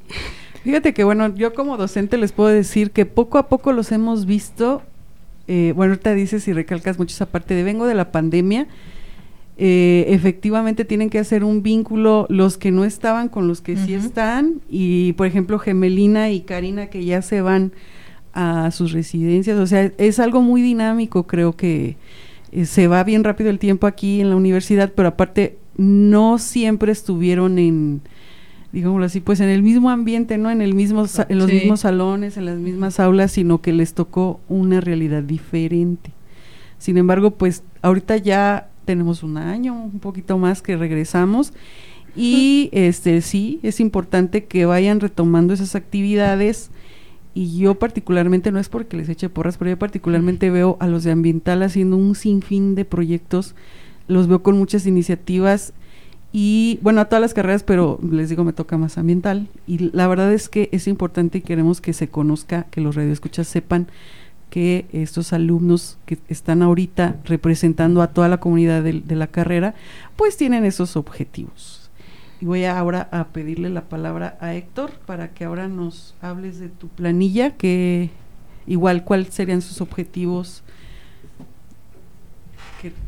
[0.63, 4.25] Fíjate que bueno, yo como docente les puedo decir que poco a poco los hemos
[4.25, 4.81] visto,
[5.47, 8.67] eh, bueno, ahorita dices y recalcas mucho esa parte de vengo de la pandemia,
[9.57, 13.93] eh, efectivamente tienen que hacer un vínculo los que no estaban con los que sí
[13.93, 17.73] están y por ejemplo Gemelina y Karina que ya se van
[18.31, 21.97] a sus residencias, o sea, es algo muy dinámico, creo que
[22.51, 26.91] eh, se va bien rápido el tiempo aquí en la universidad, pero aparte no siempre
[26.91, 28.01] estuvieron en
[28.71, 30.51] digámoslo así, pues en el mismo ambiente, ¿no?
[30.51, 34.39] En el mismo en los mismos salones, en las mismas aulas, sino que les tocó
[34.47, 36.11] una realidad diferente.
[36.77, 41.53] Sin embargo, pues ahorita ya tenemos un año, un poquito más que regresamos
[42.15, 46.71] y este sí, es importante que vayan retomando esas actividades
[47.35, 51.03] y yo particularmente, no es porque les eche porras, pero yo particularmente veo a los
[51.03, 53.55] de ambiental haciendo un sinfín de proyectos,
[54.07, 55.73] los veo con muchas iniciativas
[56.31, 60.07] y bueno, a todas las carreras, pero les digo, me toca más ambiental y la
[60.07, 63.87] verdad es que es importante y queremos que se conozca, que los radioescuchas sepan
[64.51, 69.75] que estos alumnos que están ahorita representando a toda la comunidad de, la carrera,
[70.15, 71.89] pues tienen esos objetivos.
[72.41, 76.69] Y voy ahora a pedirle la palabra a Héctor para que ahora nos hables de
[76.69, 78.09] tu planilla, que
[78.65, 80.63] igual cuáles serían sus objetivos,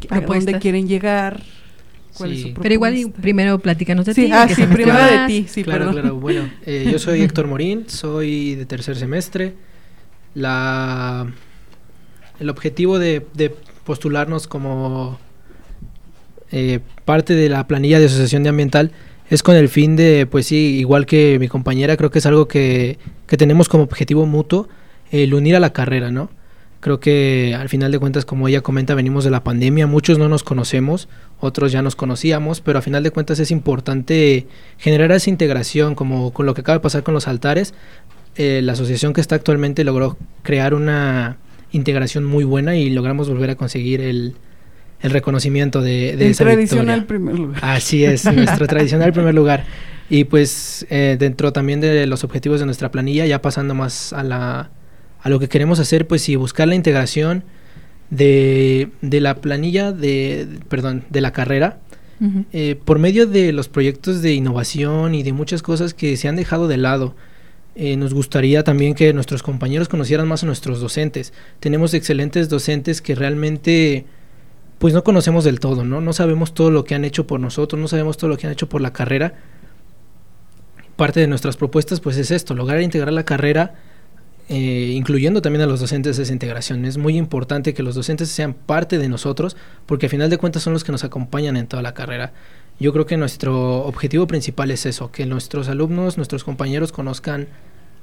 [0.10, 1.42] a dónde quieren llegar.
[2.62, 4.30] Pero igual primero platícanos de ti.
[4.32, 5.46] Ah, sí, primero de ti.
[5.48, 6.16] Sí, claro, claro.
[6.16, 9.54] Bueno, eh, yo soy Héctor Morín, soy de tercer semestre
[10.34, 11.28] la,
[12.40, 13.22] el objetivo de,
[13.84, 15.20] postularnos como
[16.52, 18.92] eh, parte de la planilla de asociación de ambiental
[19.30, 22.48] es con el fin de, pues sí, igual que mi compañera, creo que es algo
[22.48, 24.68] que, que tenemos como objetivo mutuo,
[25.10, 26.30] el unir a la carrera, ¿no?
[26.82, 30.28] Creo que al final de cuentas, como ella comenta, venimos de la pandemia, muchos no
[30.28, 31.08] nos conocemos,
[31.40, 36.34] otros ya nos conocíamos, pero al final de cuentas es importante generar esa integración, como
[36.34, 37.74] con lo que acaba de pasar con los altares,
[38.36, 41.38] eh, la asociación que está actualmente logró crear una
[41.72, 44.36] integración muy buena y logramos volver a conseguir el,
[45.02, 47.60] el reconocimiento de, de el tradicional primer lugar.
[47.64, 49.66] Así es, nuestro tradicional primer lugar.
[50.10, 54.24] Y pues eh, dentro también de los objetivos de nuestra planilla, ya pasando más a,
[54.24, 54.70] la,
[55.22, 57.44] a lo que queremos hacer, pues sí, buscar la integración
[58.10, 61.80] de, de la planilla de, perdón, de la carrera,
[62.54, 66.36] eh, por medio de los proyectos de innovación y de muchas cosas que se han
[66.36, 67.16] dejado de lado.
[67.74, 71.34] Eh, nos gustaría también que nuestros compañeros conocieran más a nuestros docentes.
[71.60, 74.06] Tenemos excelentes docentes que realmente
[74.78, 76.00] pues no conocemos del todo, ¿no?
[76.00, 78.54] No sabemos todo lo que han hecho por nosotros, no sabemos todo lo que han
[78.54, 79.34] hecho por la carrera.
[80.96, 83.76] Parte de nuestras propuestas pues es esto, lograr integrar la carrera
[84.54, 86.84] eh, incluyendo también a los docentes de esa integración.
[86.84, 90.62] Es muy importante que los docentes sean parte de nosotros porque al final de cuentas
[90.62, 92.34] son los que nos acompañan en toda la carrera.
[92.78, 97.48] Yo creo que nuestro objetivo principal es eso, que nuestros alumnos, nuestros compañeros conozcan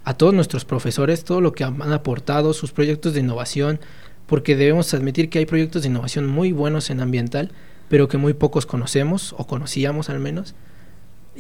[0.05, 3.79] a todos nuestros profesores, todo lo que han aportado, sus proyectos de innovación,
[4.27, 7.51] porque debemos admitir que hay proyectos de innovación muy buenos en ambiental,
[7.91, 10.55] pero que muy pocos conocemos o conocíamos al menos.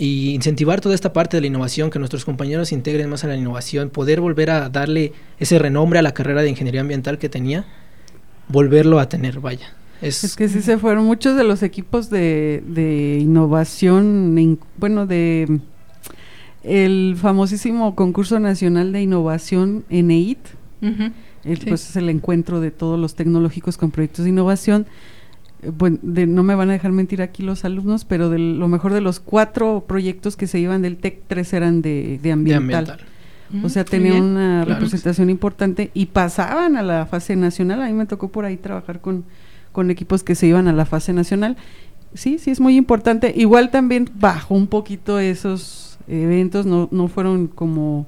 [0.00, 3.26] Y incentivar toda esta parte de la innovación, que nuestros compañeros se integren más a
[3.26, 7.28] la innovación, poder volver a darle ese renombre a la carrera de ingeniería ambiental que
[7.28, 7.66] tenía,
[8.48, 9.74] volverlo a tener, vaya.
[10.00, 15.60] Es, que sí se fueron muchos de los equipos de, de innovación, bueno, de
[16.62, 20.38] el famosísimo concurso nacional de innovación ENEIT,
[21.68, 24.86] pues es el encuentro de todos los tecnológicos con proyectos de innovación.
[25.62, 28.92] Bueno, de, no me van a dejar mentir aquí los alumnos, pero de lo mejor
[28.92, 32.98] de los cuatro proyectos que se iban del TEC, tres eran de, ambiental.
[33.64, 37.82] O sea, tenían una representación importante y pasaban a la fase nacional.
[37.82, 39.24] A mí me tocó por ahí trabajar con,
[39.72, 41.56] con equipos que se iban a la fase nacional.
[42.14, 43.32] Sí, sí, es muy importante.
[43.34, 48.06] Igual también bajó un poquito esos eventos, no, no fueron como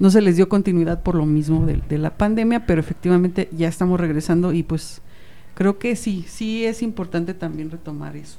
[0.00, 4.00] no se les dio continuidad por lo mismo de, la pandemia, pero efectivamente ya estamos
[4.00, 5.02] regresando y pues
[5.54, 8.38] creo que sí, sí es importante también retomar eso.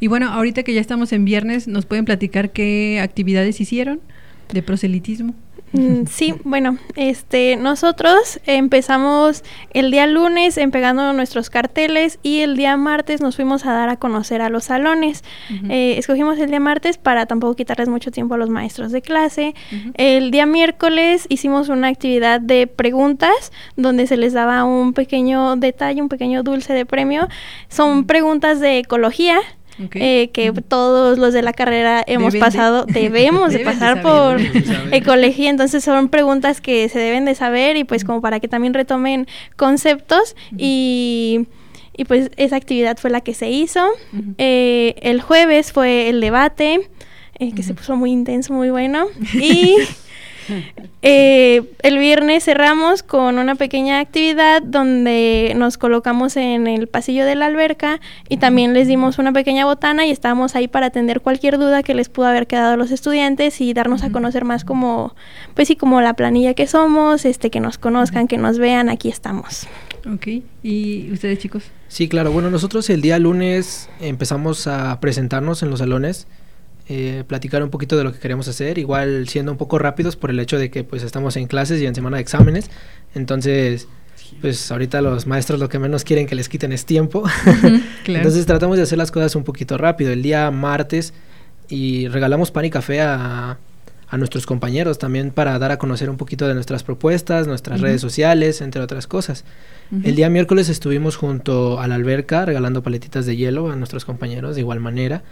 [0.00, 4.00] Y bueno, ahorita que ya estamos en viernes, ¿nos pueden platicar qué actividades hicieron
[4.52, 5.34] de proselitismo?
[5.76, 12.56] Mm, sí, bueno, este, nosotros empezamos el día lunes en pegando nuestros carteles y el
[12.56, 15.22] día martes nos fuimos a dar a conocer a los salones.
[15.68, 19.54] Eh, escogimos el día martes para tampoco quitarles mucho tiempo a los maestros de clase.
[19.94, 26.00] El día miércoles hicimos una actividad de preguntas donde se les daba un pequeño detalle,
[26.00, 27.28] un pequeño dulce de premio.
[27.68, 29.38] Son preguntas de ecología.
[29.94, 34.40] Eh, que todos los de la carrera hemos pasado, debemos de pasar por
[34.90, 38.74] ecología, entonces son preguntas que se deben de saber y pues como para que también
[38.74, 40.34] retomen conceptos.
[40.56, 41.46] Y,
[41.96, 43.86] y, pues esa actividad fue la que se hizo.
[44.38, 46.88] Eh, el jueves fue el debate,
[47.38, 49.76] eh, que se puso muy intenso, muy bueno, y...
[51.08, 57.36] Eh, el viernes cerramos con una pequeña actividad donde nos colocamos en el pasillo de
[57.36, 61.58] la alberca y también les dimos una pequeña botana y estábamos ahí para atender cualquier
[61.58, 65.14] duda que les pudo haber quedado a los estudiantes y darnos a conocer más como,
[65.54, 69.08] pues sí, como la planilla que somos, este, que nos conozcan, que nos vean, aquí
[69.08, 69.68] estamos.
[70.12, 70.26] Ok,
[70.64, 71.70] ¿y ustedes chicos?
[71.86, 76.26] Sí, claro, bueno, nosotros el día lunes empezamos a presentarnos en los salones
[76.88, 80.30] eh, platicar un poquito de lo que queremos hacer, igual siendo un poco rápidos por
[80.30, 82.70] el hecho de que pues estamos en clases y en semana de exámenes,
[83.14, 83.88] entonces
[84.40, 87.24] pues ahorita los maestros lo que menos quieren que les quiten es tiempo,
[88.06, 91.12] entonces tratamos de hacer las cosas un poquito rápido, el día martes
[91.68, 93.58] y regalamos pan y café a,
[94.08, 98.00] a nuestros compañeros también para dar a conocer un poquito de nuestras propuestas, nuestras redes
[98.00, 99.44] sociales, entre otras cosas.
[100.02, 104.54] El día miércoles estuvimos junto a la alberca regalando paletitas de hielo a nuestros compañeros
[104.54, 105.22] de igual manera,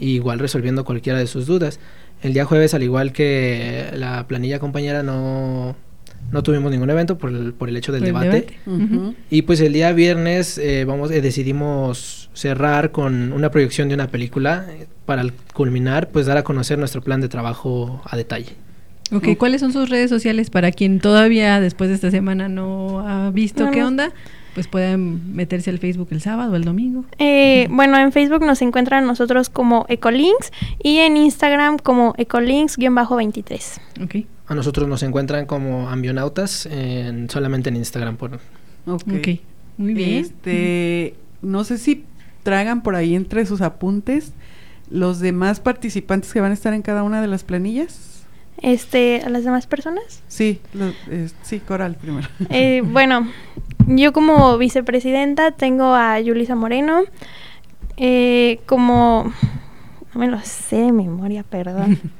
[0.00, 1.78] igual resolviendo cualquiera de sus dudas.
[2.22, 5.76] El día jueves, al igual que la planilla compañera, no,
[6.34, 8.58] no tuvimos ningún evento por el, por el hecho del debate.
[9.30, 14.08] Y pues el día viernes eh, vamos, eh, decidimos cerrar con una proyección de una
[14.08, 18.56] película eh, para culminar, pues dar a conocer nuestro plan de trabajo a detalle.
[19.12, 23.30] Ok, ¿cuáles son sus redes sociales para quien todavía después de esta semana no ha
[23.30, 24.12] visto qué onda?
[24.54, 27.04] Pues pueden meterse al Facebook el sábado o el domingo.
[27.18, 33.80] Eh, bueno, en Facebook nos encuentran nosotros como Ecolinks y en Instagram como Ecolinks-23.
[34.04, 34.26] Ok.
[34.46, 38.16] A nosotros nos encuentran como ambionautas en, solamente en Instagram.
[38.16, 38.38] Por...
[38.86, 39.40] Okay.
[39.76, 40.24] Muy bien.
[40.24, 42.04] Este, no sé si
[42.42, 44.32] tragan por ahí entre sus apuntes
[44.90, 48.14] los demás participantes que van a estar en cada una de las planillas
[48.62, 50.22] este, a las demás personas?
[50.28, 50.60] Sí,
[51.42, 52.28] sí, Coral primero.
[52.50, 53.28] Eh, bueno,
[53.86, 57.04] yo como vicepresidenta tengo a Yulisa Moreno,
[57.96, 59.32] eh, como,
[60.12, 61.98] no me lo sé de memoria, perdón.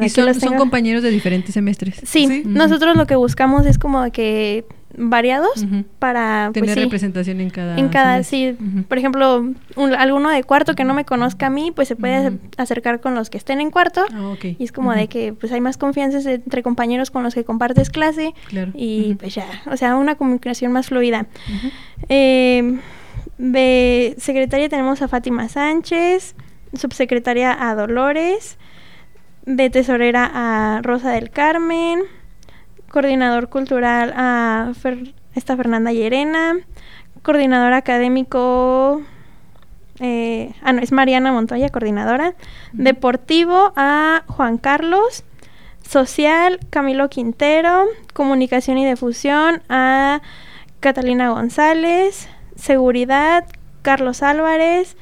[0.00, 2.00] ¿Y son, son, compañeros de diferentes semestres?
[2.04, 4.66] Sí, nosotros lo que buscamos es como que
[4.96, 5.66] variados
[5.98, 8.56] para pues tener representación en cada en cada sí
[8.88, 9.46] por ejemplo
[9.98, 13.30] alguno de cuarto que no me conozca a mí pues se puede acercar con los
[13.30, 16.62] que estén en cuarto ah, y es como de que pues hay más confianza entre
[16.62, 18.34] compañeros con los que compartes clase
[18.74, 21.26] y pues ya o sea una comunicación más fluida.
[22.08, 22.78] Eh,
[23.38, 26.34] de secretaria tenemos a Fátima Sánchez
[26.72, 28.58] subsecretaria a Dolores
[29.44, 32.00] de tesorera a Rosa del Carmen
[32.96, 34.72] coordinador cultural a
[35.34, 36.54] esta Fernanda Llerena,
[37.22, 39.02] coordinador académico,
[40.00, 42.32] eh, ah, no, es Mariana Montoya, coordinadora,
[42.72, 45.24] deportivo a Juan Carlos,
[45.86, 47.84] social Camilo Quintero,
[48.14, 50.22] comunicación y difusión a
[50.80, 53.44] Catalina González, seguridad
[53.82, 54.96] Carlos Álvarez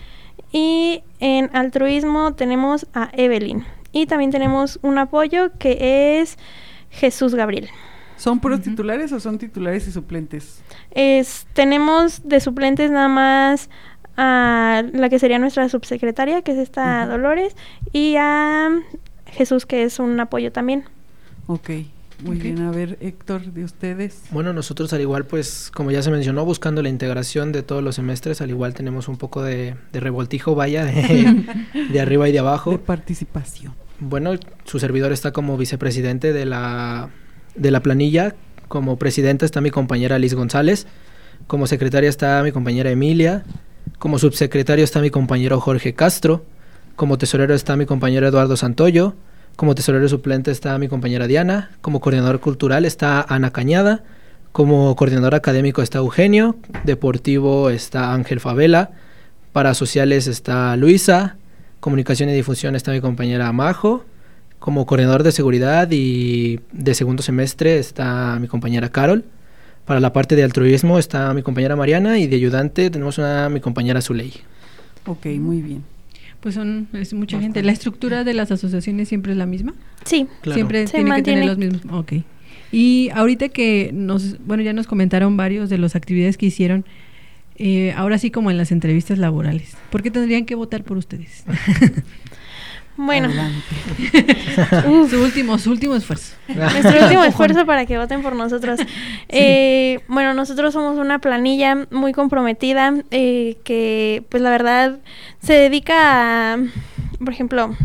[0.51, 3.65] y en altruismo tenemos a Evelyn.
[3.93, 6.37] Y también tenemos un apoyo que es
[6.95, 7.69] Jesús Gabriel.
[8.17, 10.63] ¿Son puros titulares o son titulares y suplentes?
[10.93, 13.69] Es, tenemos de suplentes nada más
[14.17, 17.57] a la que sería nuestra subsecretaria, que es esta Dolores,
[17.93, 18.71] y a
[19.27, 20.85] Jesús, que es un apoyo también.
[21.49, 21.71] Ok,
[22.23, 22.63] muy bien.
[22.63, 24.23] A ver, Héctor, de ustedes.
[24.31, 27.97] Bueno, nosotros al igual, pues, como ya se mencionó, buscando la integración de todos los
[27.97, 31.45] semestres, al igual tenemos un poco de, revoltijo, vaya, de,
[31.93, 32.71] de arriba y de abajo.
[32.71, 33.75] De participación.
[34.01, 34.35] Bueno,
[34.65, 37.11] su servidor está como vicepresidente de la,
[37.55, 38.35] de la planilla.
[38.69, 40.87] Como presidenta está mi compañera Liz González.
[41.47, 43.45] Como secretaria está mi compañera Emilia.
[43.99, 46.45] Como subsecretario está mi compañero Jorge Castro.
[46.97, 49.15] Como tesorero está mi compañero Eduardo Santoyo.
[49.57, 51.71] Como tesorero suplente está mi compañera Diana.
[51.81, 54.03] Como coordinador cultural está Ana Cañada.
[54.53, 56.57] Como coordinador académico está Eugenio.
[56.85, 58.93] Deportivo está Ángel Favela.
[59.53, 61.37] Para sociales está Luisa.
[61.85, 64.07] Comunicación y difusión está mi compañera Majo.
[64.59, 69.27] Como coordinador de seguridad y de segundo semestre está mi compañera Carol.
[69.85, 73.61] Para la parte de altruismo está mi compañera Mariana y de ayudante tenemos a mi
[73.61, 74.33] compañera Zuley.
[75.05, 75.85] Ok, muy bien.
[76.41, 77.63] Pues son es mucha gente.
[77.63, 79.75] ¿La estructura de las asociaciones siempre es la misma?
[80.07, 80.27] Sí.
[80.55, 81.83] Siempre tiene que tener los mismos.
[81.93, 82.15] Ok.
[82.73, 86.87] Y ahorita que nos, bueno, ya nos comentaron varios de las actividades que hicieron,
[87.57, 91.45] eh, ahora sí como en las entrevistas laborales, ¿por qué tendrían que votar por ustedes?
[92.97, 93.29] Bueno,
[95.11, 96.37] su último, su último esfuerzo.
[96.47, 98.79] Nuestro último esfuerzo para que voten por nosotros.
[99.29, 104.99] Eh, bueno, nosotros somos una planilla muy comprometida eh, que, pues la verdad,
[105.43, 106.59] se dedica a,
[107.19, 107.77] por ejemplo,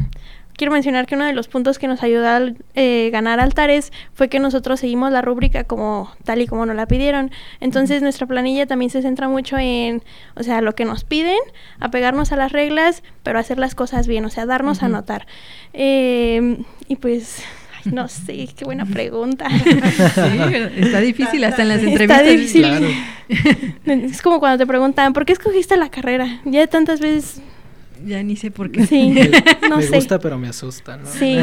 [0.60, 2.41] quiero mencionar que uno de los puntos que nos ayudó a
[2.76, 6.86] eh, ganar altares fue que nosotros seguimos la rúbrica como tal y como nos la
[6.86, 7.32] pidieron.
[7.62, 10.03] Entonces nuestra planilla también se centra mucho en,
[10.36, 11.39] o sea, lo que nos piden,
[11.80, 15.28] apegarnos a las reglas, pero hacer las cosas bien, o sea, darnos a notar.
[15.72, 16.57] Eh,
[16.89, 17.41] y pues
[17.86, 19.47] no sé, qué buena pregunta.
[20.76, 22.22] está difícil hasta en las entrevistas.
[22.22, 23.05] Está difícil.
[23.86, 26.41] Es como cuando te preguntan, ¿por qué escogiste la carrera?
[26.45, 27.41] Ya tantas veces
[28.06, 28.86] ya ni sé por qué.
[28.86, 29.14] Sí,
[29.70, 31.06] no me gusta, pero me asusta, ¿no?
[31.08, 31.38] Sí,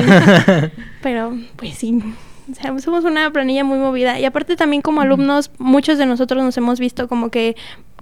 [1.03, 2.03] pero pues sí.
[2.51, 4.21] O sea, somos una planilla muy movida.
[4.21, 7.57] Y aparte también como alumnos, muchos de nosotros nos hemos visto como que,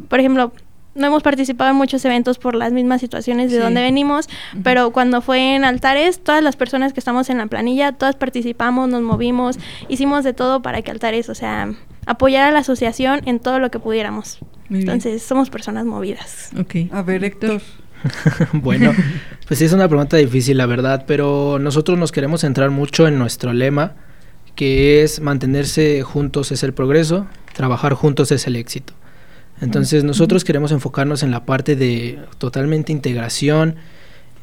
[0.08, 0.52] por ejemplo,
[0.94, 4.28] no hemos participado en muchos eventos por las mismas situaciones de donde venimos,
[4.62, 8.88] pero cuando fue en altares, todas las personas que estamos en la planilla, todas participamos,
[8.88, 11.72] nos movimos, hicimos de todo para que altares, o sea,
[12.06, 14.38] apoyar a la asociación en todo lo que pudiéramos.
[14.70, 16.50] Entonces, somos personas movidas.
[16.58, 16.92] Ok.
[16.92, 17.60] A ver, Héctor.
[18.52, 18.92] bueno,
[19.46, 23.18] pues sí es una pregunta difícil, la verdad, pero nosotros nos queremos centrar mucho en
[23.18, 23.94] nuestro lema,
[24.54, 28.94] que es mantenerse juntos es el progreso, trabajar juntos es el éxito.
[29.60, 33.76] Entonces nosotros queremos enfocarnos en la parte de totalmente integración.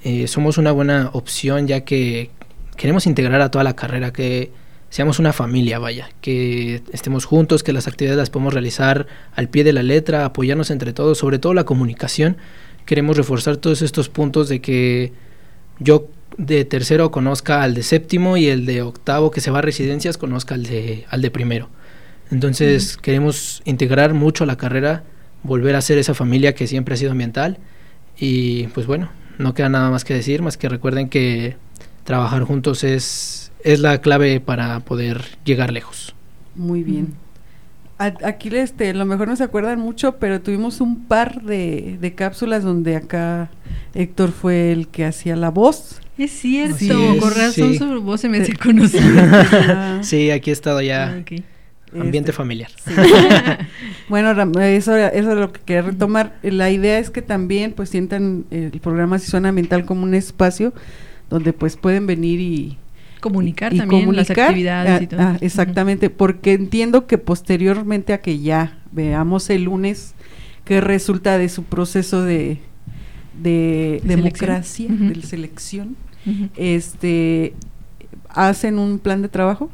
[0.03, 2.31] Eh, somos una buena opción ya que
[2.77, 4.51] queremos integrar a toda la carrera, que
[4.89, 9.63] seamos una familia, vaya, que estemos juntos, que las actividades las podemos realizar al pie
[9.63, 12.37] de la letra, apoyarnos entre todos, sobre todo la comunicación
[12.85, 15.13] queremos reforzar todos estos puntos de que
[15.79, 16.07] yo
[16.37, 20.17] de tercero conozca al de séptimo y el de octavo que se va a residencias
[20.17, 21.69] conozca al de, al de primero.
[22.31, 25.03] Entonces queremos integrar mucho la carrera,
[25.43, 27.57] volver a ser esa familia que siempre ha sido ambiental
[28.17, 31.57] y pues bueno, no queda nada más que decir, más que recuerden que
[32.05, 36.15] trabajar juntos es, es la clave para poder llegar lejos.
[36.55, 37.15] Muy bien
[38.01, 42.13] aquí este, a lo mejor no se acuerdan mucho, pero tuvimos un par de, de,
[42.13, 43.49] cápsulas donde acá
[43.93, 46.01] Héctor fue el que hacía la voz.
[46.17, 49.99] Es cierto, con razón su voz se me hace conocida.
[50.03, 51.23] sí, aquí he estado ya.
[51.93, 52.71] Ah, ambiente este, familiar.
[54.09, 54.31] bueno,
[54.61, 56.37] eso, eso es lo que quería retomar.
[56.43, 60.73] La idea es que también pues sientan el programa Si Suena Mental como un espacio
[61.29, 62.77] donde pues pueden venir y,
[63.21, 65.21] comunicar también las actividades y ah, todo.
[65.21, 70.13] Ah, exactamente, porque entiendo que posteriormente a que ya veamos el lunes
[70.65, 72.59] qué resulta de su proceso de,
[73.41, 75.95] de, democracia, de selección,
[76.57, 77.53] este
[78.29, 79.69] hacen un plan de trabajo.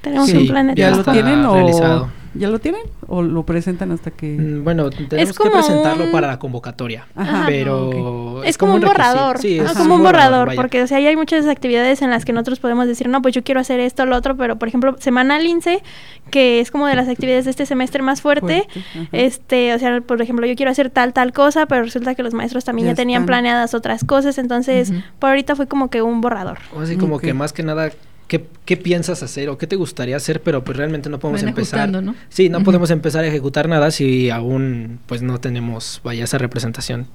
[0.00, 0.74] Tenemos un plan de trabajo.
[0.76, 4.36] ¿Ya lo tienen o ¿Ya lo tienen o lo presentan hasta que...?
[4.36, 7.06] Mm, bueno, tenemos que presentarlo para la convocatoria,
[7.46, 8.42] pero...
[8.44, 12.02] Es, como, un borrador, sí, es como un borrador, porque o sea, hay muchas actividades
[12.02, 14.56] en las que nosotros podemos decir, no, pues yo quiero hacer esto, lo otro, pero
[14.56, 15.82] por ejemplo, Semana Lince,
[16.30, 18.66] que es como de las actividades de este semestre más fuerte,
[19.12, 22.34] este, o sea, por ejemplo, yo quiero hacer tal, tal cosa, pero resulta que los
[22.34, 26.58] maestros también ya, tenían planeadas otras cosas, entonces, por ahorita fue como que un borrador.
[26.80, 27.90] así como que más que nada
[28.28, 31.90] qué, piensas hacer o qué te gustaría hacer, pero pues realmente no podemos empezar.
[31.90, 32.14] ¿no?
[32.28, 37.06] Sí, no podemos empezar a ejecutar nada si aún pues no tenemos vaya esa representación.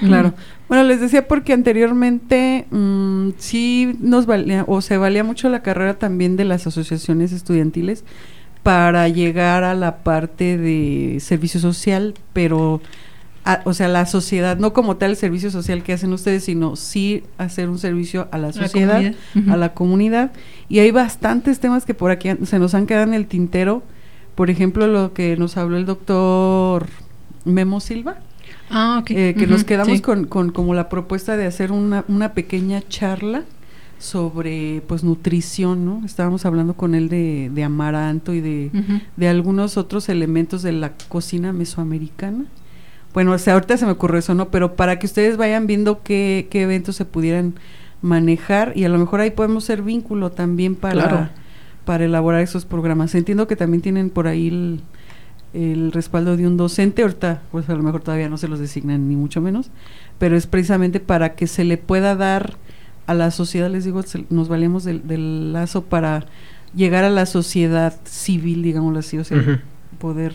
[0.00, 0.34] Claro.
[0.68, 5.94] Bueno, les decía porque anteriormente mm, sí nos valía o se valía mucho la carrera
[5.94, 8.02] también de las asociaciones estudiantiles
[8.64, 12.80] para llegar a la parte de servicio social, pero
[13.64, 17.22] o sea, la sociedad, no como tal el servicio social que hacen ustedes, sino sí
[17.38, 19.14] hacer un servicio a la sociedad,
[19.48, 20.32] a la comunidad.
[20.68, 23.82] Y hay bastantes temas que por aquí se nos han quedado en el tintero.
[24.34, 26.86] Por ejemplo, lo que nos habló el doctor
[27.44, 28.16] Memo Silva.
[28.70, 29.10] Ah, ok.
[29.10, 33.44] Eh, que nos quedamos con, con como la propuesta de hacer una, una pequeña charla
[33.98, 36.02] sobre pues nutrición, ¿no?
[36.04, 38.70] Estábamos hablando con él de, de amaranto y de,
[39.16, 42.44] de algunos otros elementos de la cocina mesoamericana.
[43.14, 44.50] Bueno, o sea, ahorita se me ocurre eso, ¿no?
[44.50, 47.54] Pero para que ustedes vayan viendo qué, qué eventos se pudieran
[48.02, 51.32] manejar y a lo mejor ahí podemos ser vínculo también para,
[51.84, 53.14] para elaborar esos programas.
[53.14, 54.80] Entiendo que también tienen por ahí el,
[55.54, 59.08] el respaldo de un docente, ahorita pues a lo mejor todavía no se los designan
[59.08, 59.70] ni mucho menos,
[60.18, 62.56] pero es precisamente para que se le pueda dar
[63.06, 66.26] a la sociedad, les digo, nos valemos del, lazo para
[66.74, 69.62] llegar a la sociedad civil, digámoslo así, o sea,
[69.98, 70.34] poder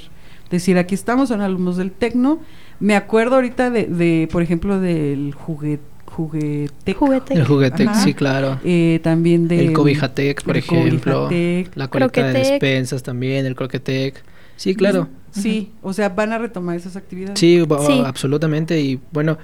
[0.49, 2.39] decir, aquí estamos, son alumnos del Tecno.
[2.79, 6.97] Me acuerdo ahorita de, de por ejemplo, del juguete Juguetec.
[7.31, 8.59] El Juguetec, sí, claro.
[8.63, 9.67] Eh, también de...
[9.67, 11.29] El Cobijatec, por ejemplo.
[11.75, 14.23] La colecta de despensas también, el Croquetec.
[14.57, 15.07] Sí, claro.
[15.31, 17.39] Sí, o sea, van a retomar esas actividades.
[17.39, 17.63] Sí,
[18.05, 18.79] absolutamente.
[18.81, 19.37] Y bueno,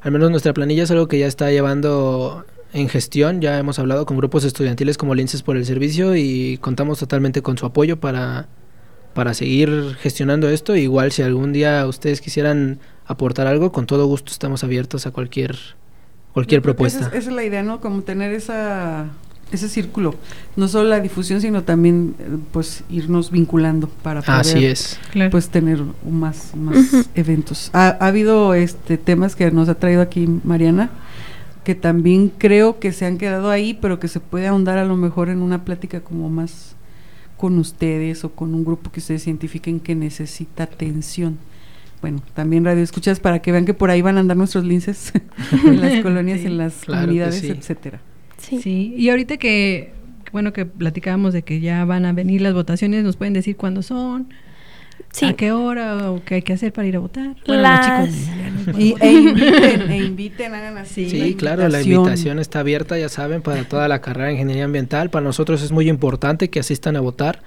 [0.00, 3.40] al menos nuestra planilla es algo que ya está llevando en gestión.
[3.40, 7.58] Ya hemos hablado con grupos estudiantiles como Linces por el Servicio y contamos totalmente con
[7.58, 8.46] su apoyo para,
[9.14, 10.76] para seguir gestionando esto.
[10.76, 15.58] Igual si algún día ustedes quisieran aportar algo, con todo gusto estamos abiertos a cualquier
[16.32, 17.08] cualquier propuesta.
[17.08, 17.80] Esa es, la idea, ¿no?
[17.80, 19.06] Como tener esa
[19.50, 20.14] ese círculo,
[20.56, 24.98] no solo la difusión, sino también eh, pues irnos vinculando para poder Así es.
[25.30, 25.78] pues tener
[26.10, 27.68] más más eventos.
[27.74, 30.90] Ha, ha, habido este temas que nos ha traído aquí Mariana
[31.64, 34.96] que también creo que se han quedado ahí, pero que se puede ahondar a lo
[34.96, 36.74] mejor en una plática como más
[37.36, 41.38] con ustedes o con un grupo que ustedes identifiquen que necesita atención
[42.02, 45.12] bueno, también radio escuchas para que vean que por ahí van a andar nuestros linces
[45.64, 48.00] en las colonias, en las comunidades, etcétera.
[48.36, 48.60] Sí.
[48.60, 48.94] sí.
[48.96, 49.92] y ahorita que,
[50.32, 53.82] bueno, que platicábamos de que ya van a venir las votaciones, ¿nos pueden decir cuándo
[53.82, 54.28] son?
[55.12, 55.26] Sí.
[55.26, 57.36] ¿A qué hora o qué hay que hacer para ir a votar?
[57.46, 58.78] Bueno, los chicos.
[58.78, 61.08] Y, e inviten, e inviten, hagan así.
[61.08, 65.10] Sí, claro, la invitación está abierta, ya saben, para toda la carrera de Ingeniería Ambiental.
[65.10, 67.42] Para nosotros es muy importante que asistan a votar.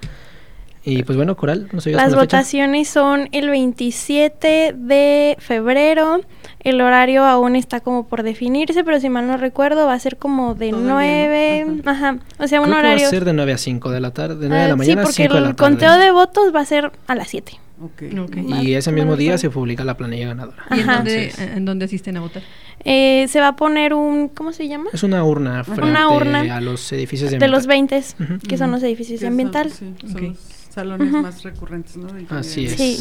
[0.87, 6.21] Y pues bueno, Coral, no sé Las votaciones son el 27 de febrero.
[6.59, 10.17] El horario aún está como por definirse, pero si mal no recuerdo va a ser
[10.17, 12.19] como de 9, ajá.
[12.37, 14.47] o sea, un horario va a ser de 9 a 5 de la tarde, de
[14.47, 15.49] 9 de la ah, mañana a 5 de la tarde.
[15.49, 17.59] el conteo de votos va a ser a las 7.
[17.81, 18.17] Okay.
[18.17, 18.45] Okay.
[18.61, 20.65] Y ese mismo día se publica la planilla ganadora.
[20.69, 22.43] ¿Y en dónde, en dónde, asisten a votar?
[22.83, 24.91] Eh, se va a poner un, ¿cómo se llama?
[24.93, 28.03] Es una urna frente una urna a los edificios de, de los 20,
[28.47, 29.71] que son los edificios de ambiental.
[29.71, 30.35] sí, okay
[30.75, 32.07] salones más recurrentes, ¿no?
[32.29, 32.73] Así es.
[32.73, 32.99] Sí,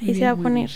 [0.00, 0.70] ahí se va a poner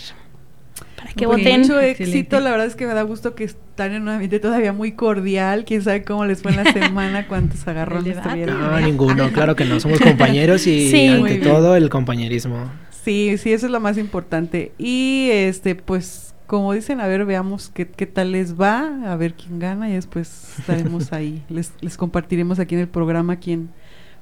[0.95, 1.61] para que voten.
[1.61, 4.71] Mucho éxito, la verdad es que me da gusto que están en un ambiente todavía
[4.71, 8.59] muy cordial, quién sabe cómo les fue en la semana, cuántos agarrones tuvieron.
[8.59, 12.71] No, ninguno, claro que no, somos compañeros y ante todo el compañerismo.
[13.03, 14.73] Sí, sí, eso es lo más importante.
[14.77, 19.33] Y este, pues, como dicen, a ver, veamos qué, qué tal les va, a ver
[19.33, 21.43] quién gana y después estaremos ahí.
[21.49, 23.69] Les, les compartiremos aquí en el programa quién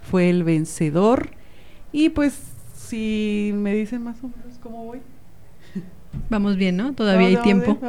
[0.01, 1.31] fue el vencedor.
[1.91, 2.39] Y pues,
[2.75, 4.99] si me dicen más o menos cómo voy.
[6.29, 6.93] Vamos bien, ¿no?
[6.93, 7.79] Todavía hay tiempo.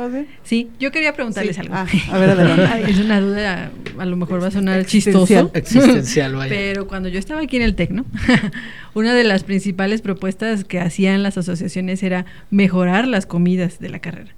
[0.42, 1.74] Sí, yo quería preguntarles algo.
[1.74, 2.90] Ah, a ver, adelante.
[2.90, 5.50] es una duda, a lo mejor va a sonar chistoso.
[5.54, 6.50] Existencial, vaya.
[6.50, 8.04] Pero cuando yo estaba aquí en el TEC, ¿no?
[8.94, 13.98] una de las principales propuestas que hacían las asociaciones era mejorar las comidas de la
[13.98, 14.32] carrera.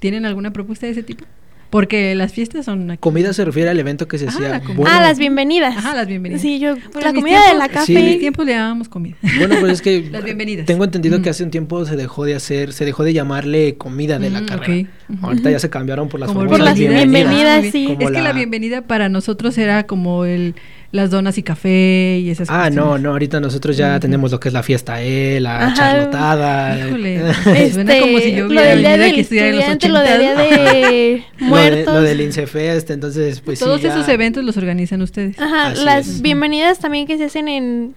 [0.00, 1.24] ¿Tienen alguna propuesta de ese tipo?
[1.70, 3.00] Porque las fiestas son aquí.
[3.00, 4.62] Comida se refiere al evento que se hacía.
[4.86, 5.76] Ah, las bienvenidas.
[5.76, 6.40] Ajá, las bienvenidas.
[6.40, 7.86] Sí, yo, la comida de la café.
[7.86, 7.96] Sí.
[7.96, 9.16] En mi tiempo le llamábamos comida.
[9.38, 10.64] Bueno, pues es que las bienvenidas.
[10.64, 14.18] tengo entendido que hace un tiempo se dejó de hacer, se dejó de llamarle comida
[14.18, 14.88] de la mm, carrera.
[15.20, 17.66] Ahorita ya se cambiaron por las, por las bienvenidas.
[17.70, 17.96] sí.
[17.98, 20.54] Es que la bienvenida para nosotros era como el
[20.90, 22.66] las donas y café y esas ah, cosas.
[22.66, 26.78] Ah, no, no, ahorita nosotros ya tenemos lo que es la fiesta E, la charlotada.
[26.78, 29.88] Híjole, este, suena como si yo hubiera en los 80.
[29.88, 31.94] Lo del día de muertos.
[31.94, 35.38] lo, del Incefest, entonces pues Todos esos eventos los organizan ustedes.
[35.38, 37.94] Ajá, las bienvenidas también que se hacen en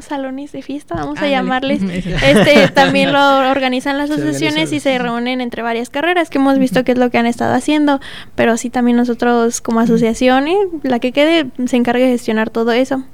[0.00, 1.82] salones de fiesta, vamos a llamarles.
[2.22, 3.20] Este también lo
[3.50, 7.10] organizan las asociaciones y se reúnen entre varias carreras que hemos visto que es lo
[7.10, 8.00] que han estado haciendo,
[8.34, 10.46] pero sí también nosotros como asociación,
[10.82, 13.04] la que quede se encarga de gestionar todo eso.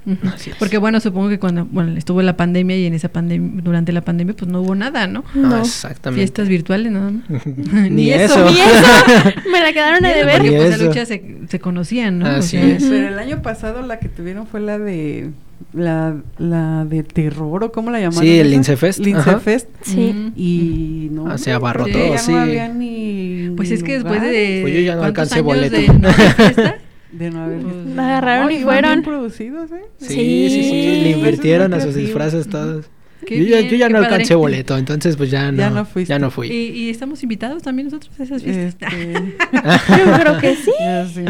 [0.59, 4.03] Porque bueno, supongo que cuando bueno, estuvo la pandemia y en esa pandemia durante la
[4.03, 5.24] pandemia pues no hubo nada, ¿no?
[5.35, 6.20] No, exactamente.
[6.20, 7.11] Fiestas virtuales, ¿no?
[7.11, 8.45] Ni, eso.
[8.45, 9.39] Ni eso.
[9.51, 10.39] Me la quedaron a deber.
[10.39, 12.26] Porque pues la lucha se, se conocían, ¿no?
[12.26, 12.85] Así es.
[12.85, 15.31] Pero el año pasado la que tuvieron fue la de
[15.73, 18.23] la, la de terror o cómo la llamaron.
[18.23, 18.99] Sí, el Lincefest.
[19.01, 19.69] Lincefest.
[19.83, 20.33] Sí.
[20.37, 21.29] Y no.
[21.31, 22.33] Ah, se abarrotó, sí.
[22.33, 24.61] No había ni, pues es que después de.
[24.63, 25.77] Pues yo ya no alcancé boleto.
[25.77, 26.79] De no fiesta,
[27.13, 27.61] de no haber.
[27.61, 29.03] Pues, agarraron y fueron.
[29.03, 29.85] producidos, ¿eh?
[29.99, 31.01] Sí, sí, sí.
[31.03, 32.87] Le invirtieron a sus disfraces todos.
[33.27, 36.12] Yo, ya, yo ya no alcancé boleto, entonces pues ya no, ya no, fuiste.
[36.12, 36.49] ya no fui.
[36.49, 38.93] ¿Y, ¿Y, estamos invitados también nosotros a esas fiestas?
[38.93, 39.12] Este...
[40.07, 40.73] yo creo que sí.
[41.14, 41.25] sí.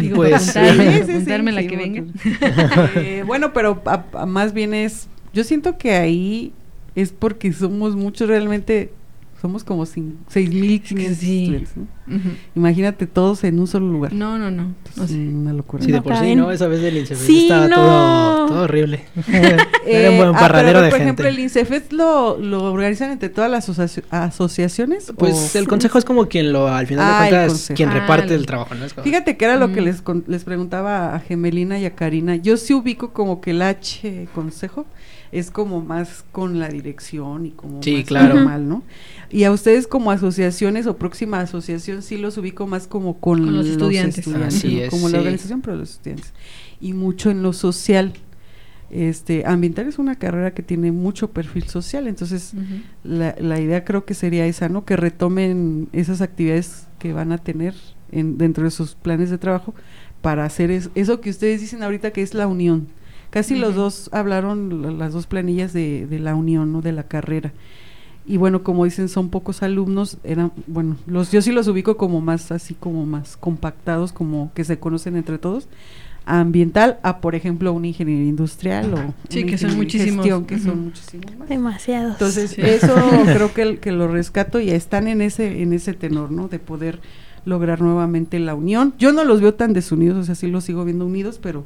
[0.00, 2.04] Digo, pues, apuntarme, sí, apuntarme la que venga.
[2.96, 6.52] eh, bueno, pero a, a más bien es, yo siento que ahí
[6.94, 8.92] es porque somos muchos realmente
[9.40, 10.44] somos como 6.500 sí.
[11.04, 11.82] estudiantes, ¿no?
[11.82, 12.36] uh -huh.
[12.54, 14.12] Imagínate todos en un solo lugar.
[14.12, 14.74] No, no, no.
[15.10, 15.82] Una locura.
[15.82, 16.50] Sí, de por no sí, ¿no?
[16.50, 17.76] Esa vez del INCEFES sí, estaba no.
[17.76, 19.04] todo, todo horrible.
[19.28, 19.56] eh,
[19.86, 21.02] Era un buen parradero ah, pero, de por gente.
[21.02, 25.12] ejemplo, el INCEFES lo, lo organizan entre todas las asoci asociaciones.
[25.16, 25.58] Pues o...
[25.58, 28.40] el consejo es como quien lo, al final ah, de cuentas, quien ah, reparte el...
[28.40, 28.84] el trabajo, ¿no?
[28.84, 29.04] Es como...
[29.04, 29.72] Fíjate que era lo mm.
[29.74, 32.36] que les, les preguntaba a Gemelina y a Karina.
[32.36, 34.86] Yo sí ubico como que el H consejo
[35.34, 38.34] es como más con la dirección y como sí, más claro.
[38.36, 38.82] normal, ¿no?
[39.30, 43.46] Y a ustedes como asociaciones o próxima asociación sí los ubico más como con, con
[43.56, 44.82] los, los, estudiantes, estudiantes Así ¿no?
[44.82, 45.12] es, como sí.
[45.12, 46.32] la organización pero los estudiantes
[46.80, 48.12] y mucho en lo social.
[48.90, 52.82] Este, ambiental es una carrera que tiene mucho perfil social, entonces uh -huh.
[53.02, 54.84] la, la, idea creo que sería esa, ¿no?
[54.84, 57.74] Que retomen esas actividades que van a tener
[58.12, 59.74] en, dentro de sus planes de trabajo
[60.20, 62.86] para hacer es, eso que ustedes dicen ahorita que es la unión.
[63.34, 63.60] Casi uh -huh.
[63.62, 66.82] los dos hablaron, las dos planillas de, de, la unión, ¿no?
[66.82, 67.52] De la carrera.
[68.24, 72.20] Y bueno, como dicen, son pocos alumnos, eran, bueno, los yo sí los ubico como
[72.20, 75.66] más así, como más compactados, como que se conocen entre todos.
[76.26, 80.24] Ambiental a, por ejemplo, una ingeniería industrial o sí, una que son muchísimos.
[80.24, 80.64] Gestión, que uh -huh.
[80.66, 81.48] son muchísimos más.
[81.48, 82.12] Demasiados.
[82.12, 82.60] Entonces, sí.
[82.60, 86.46] eso creo que, que lo rescato y están en ese, en ese tenor, ¿no?
[86.46, 87.00] De poder
[87.44, 88.94] lograr nuevamente la unión.
[88.96, 91.64] Yo no los veo tan desunidos, o sea, sí los sigo viendo unidos, pero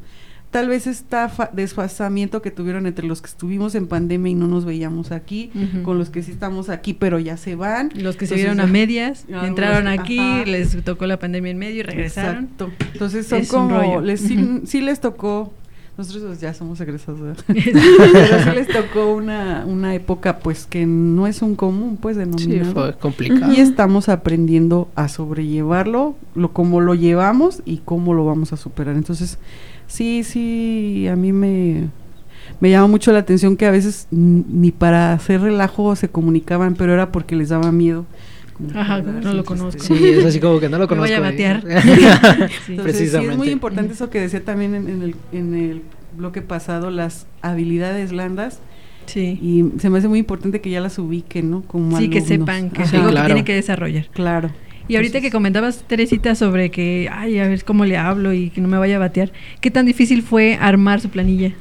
[0.50, 1.16] tal vez este
[1.52, 5.58] desfasamiento que tuvieron entre los que estuvimos en pandemia y no nos veíamos aquí, uh
[5.58, 5.82] -huh.
[5.82, 7.90] con los que sí estamos aquí, pero ya se van.
[7.94, 10.44] Los que se vieron a medias, no, entraron aquí, ajá.
[10.46, 12.44] les tocó la pandemia en medio y regresaron.
[12.44, 12.70] Exacto.
[12.92, 14.66] Entonces son es como, les, sí, uh -huh.
[14.66, 15.52] sí, les tocó,
[15.98, 21.42] nosotros ya somos egresados, pero sí les tocó una, una época pues que no es
[21.42, 22.64] un común, pues denominado.
[22.64, 23.52] Sí, fue complicado.
[23.52, 28.94] Y estamos aprendiendo a sobrellevarlo, lo como lo llevamos y cómo lo vamos a superar.
[28.94, 29.38] Entonces,
[29.88, 31.88] sí, sí, a mí me,
[32.60, 36.94] me llama mucho la atención que a veces ni para hacer relajo se comunicaban, pero
[36.94, 38.06] era porque les daba miedo.
[38.74, 39.82] Ajá, no lo conozco.
[39.82, 41.10] Sí, es así como que no lo conozco.
[41.10, 41.62] Me voy a batear.
[42.66, 42.76] sí.
[42.76, 43.26] Precisamente.
[43.26, 45.82] Sí, es muy importante eso que decía también en, en, el, en el
[46.16, 48.60] bloque pasado, las habilidades blandas.
[49.06, 49.38] Sí.
[49.40, 51.62] Y se me hace muy importante que ya las ubiquen, ¿no?
[51.62, 52.22] Como sí, alumnos.
[52.22, 52.90] que sepan que Ajá.
[52.90, 53.24] es algo claro.
[53.24, 54.06] que tienen que desarrollar.
[54.12, 54.50] Claro.
[54.88, 58.62] Y ahorita que comentabas, Teresita, sobre que, ay, a ver cómo le hablo y que
[58.62, 61.52] no me vaya a batear, ¿qué tan difícil fue armar su planilla?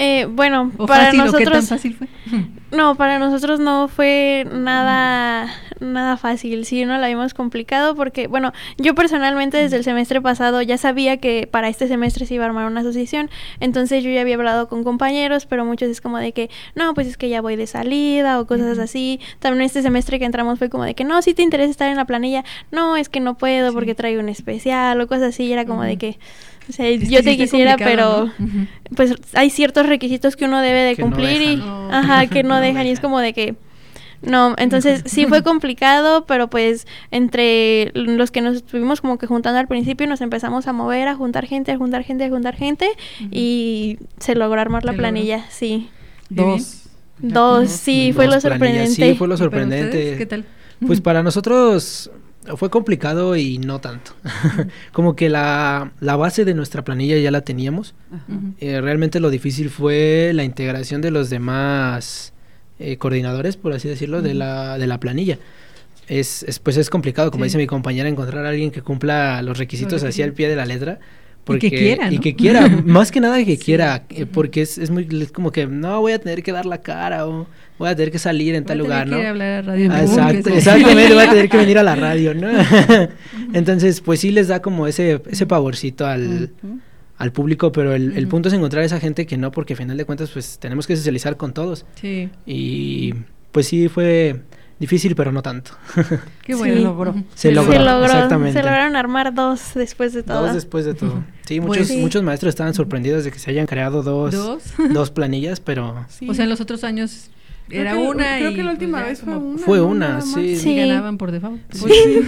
[0.00, 2.06] Eh, bueno, ¿O para fácil, nosotros ¿o qué tan fácil fue?
[2.70, 5.48] No, para nosotros no fue nada
[5.80, 10.60] nada fácil, sí, no la vimos complicado porque, bueno, yo personalmente desde el semestre pasado
[10.60, 13.30] ya sabía que para este semestre se iba a armar una asociación,
[13.60, 17.06] entonces yo ya había hablado con compañeros, pero muchos es como de que, no, pues
[17.06, 18.84] es que ya voy de salida o cosas uh -huh.
[18.84, 19.20] así.
[19.38, 21.96] También este semestre que entramos fue como de que, no, si te interesa estar en
[21.96, 23.74] la planilla, no, es que no puedo sí.
[23.74, 25.88] porque traigo un especial o cosas así, y era como uh -huh.
[25.88, 26.18] de que...
[26.68, 28.44] O sea, es yo te quisiera, pero ¿no?
[28.44, 28.66] uh -huh.
[28.94, 32.48] pues hay ciertos requisitos que uno debe de que cumplir no y ajá, que no,
[32.54, 33.54] No dejan y es como de que
[34.20, 39.58] no, entonces sí fue complicado, pero pues entre los que nos estuvimos como que juntando
[39.60, 42.88] al principio nos empezamos a mover, a juntar gente, a juntar gente, a juntar gente
[42.88, 43.28] Uh -huh.
[43.30, 45.88] y se logró armar la planilla, sí.
[46.28, 46.84] Dos.
[47.20, 48.90] Dos, sí, fue lo sorprendente.
[48.94, 50.16] Sí, fue lo ¿Y para sorprendente.
[50.18, 50.44] ¿Qué tal?
[50.86, 52.10] Pues para nosotros
[52.56, 54.12] fue complicado y no tanto.
[54.92, 57.94] Como que la, la base de nuestra planilla ya la teníamos.
[58.60, 62.32] Eh, realmente lo difícil fue la integración de los demás
[62.78, 65.38] eh, coordinadores, por así decirlo, de, la, de la planilla.
[66.08, 67.48] Es, es, pues es complicado, como Sí.
[67.48, 70.64] dice mi compañera, encontrar a alguien que cumpla los requisitos así al pie de la
[70.64, 70.98] letra.
[71.50, 73.64] Y que quiera, Y que quiera, más que nada que Sí.
[73.64, 76.66] quiera, eh, porque es, es muy es como que no voy a tener que dar
[76.66, 77.46] la cara o
[77.78, 79.18] voy a tener que salir en Voy a tal tener lugar, que ¿no?
[79.20, 81.82] ir a hablar a Radio Ah, Exacto, que- exactamente, voy a tener que venir a
[81.82, 82.48] la radio, ¿no?
[83.52, 86.50] Entonces, pues sí les da como ese, ese pavorcito al,
[87.16, 89.96] al público, pero el, punto es encontrar a esa gente que no, porque al final
[89.96, 91.86] de cuentas, pues tenemos que socializar con todos.
[92.00, 93.14] Sí, Y
[93.52, 94.42] pues sí fue
[94.78, 95.72] difícil, pero no tanto.
[96.44, 96.74] qué bueno.
[96.76, 97.14] Se logró.
[97.34, 98.52] Se logró, se logró, exactamente.
[98.52, 100.42] se lograron armar dos después de todo.
[100.42, 101.24] Dos después de todo.
[101.46, 101.96] Sí, Pues muchos, sí.
[101.98, 104.62] muchos maestros estaban sorprendidos de que se hayan creado dos, Dos.
[104.92, 106.28] dos planillas, pero Sí.
[106.28, 107.30] O sea, en los otros años
[107.68, 109.58] Creo era que- una creo y que la pues, última ya vez fue una.
[109.58, 109.86] Fue ¿no?
[109.86, 110.56] una, sí.
[110.56, 110.76] Sí, Sí.
[110.76, 111.60] ganaban por default.
[111.80, 112.20] Pues sí.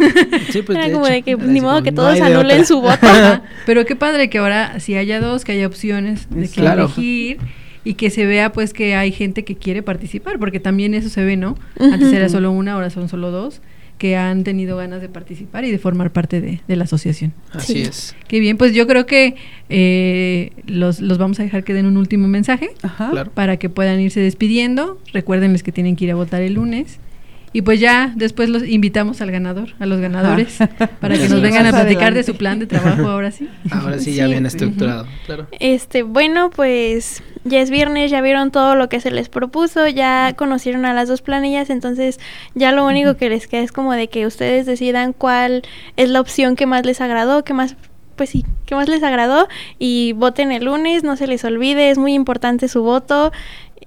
[0.53, 2.67] sí, pues Era de como hecho, de que ni modo que no todos de anulen
[2.67, 2.99] su voto.
[3.03, 6.85] Ajá, Pero qué padre que ahora si haya dos, que haya opciones de que Claro.
[6.85, 7.39] elegir
[7.85, 11.25] y que se vea pues que hay gente que quiere participar, porque también eso se
[11.25, 11.57] ve, ¿no?
[11.79, 12.17] Antes Ujú.
[12.17, 13.63] era solo una, ahora son solo dos,
[14.01, 17.35] que han tenido ganas de participar y de formar parte de, la asociación.
[17.53, 18.17] Así es.
[18.29, 19.37] Qué bien, pues yo creo que
[19.69, 22.71] eh, los, los, vamos a dejar que den un último mensaje
[23.35, 24.99] para que puedan irse despidiendo.
[25.13, 26.99] Recuérdenles que tienen que ir a votar el lunes.
[27.53, 30.59] Y pues ya después los invitamos al ganador, a los ganadores,
[31.01, 33.49] para que nos vengan a platicar de su plan de trabajo ahora sí.
[33.71, 35.49] Ahora sí, ya bien estructurado, claro.
[35.59, 40.35] Este, bueno, pues ya es viernes, ya vieron todo lo que se les propuso, ya
[40.37, 42.21] conocieron a las dos planillas, entonces
[42.55, 45.63] ya lo único que les queda es como de que ustedes decidan cuál
[45.97, 47.77] es la opción que más les agradó, que más
[48.21, 49.49] pues sí, que más les agradó
[49.79, 53.33] y voten el lunes, no se les olvide, es muy importante su voto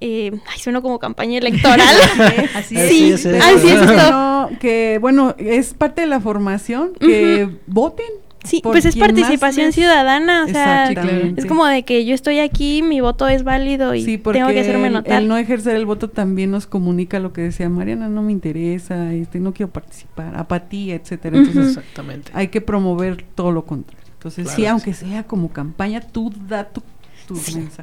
[0.00, 1.96] eh, ay, suena como campaña electoral.
[2.54, 2.88] así es.
[2.90, 4.58] Sí, así es.
[4.58, 8.06] que bueno, es parte de la formación, que voten.
[8.44, 13.00] Sí, pues es participación ciudadana, o sea, es como de que yo estoy aquí, mi
[13.00, 15.22] voto es válido y tengo que hacerme notar.
[15.22, 19.14] El, no ejercer el voto también nos comunica lo que decía Mariana, no me interesa,
[19.14, 21.38] este, no quiero participar, apatía, etcétera.
[21.38, 22.30] Entonces, Exactamente.
[22.34, 24.04] hay que promover todo lo contrario.
[24.12, 26.82] Entonces, sí, aunque sea como campaña, tú da tu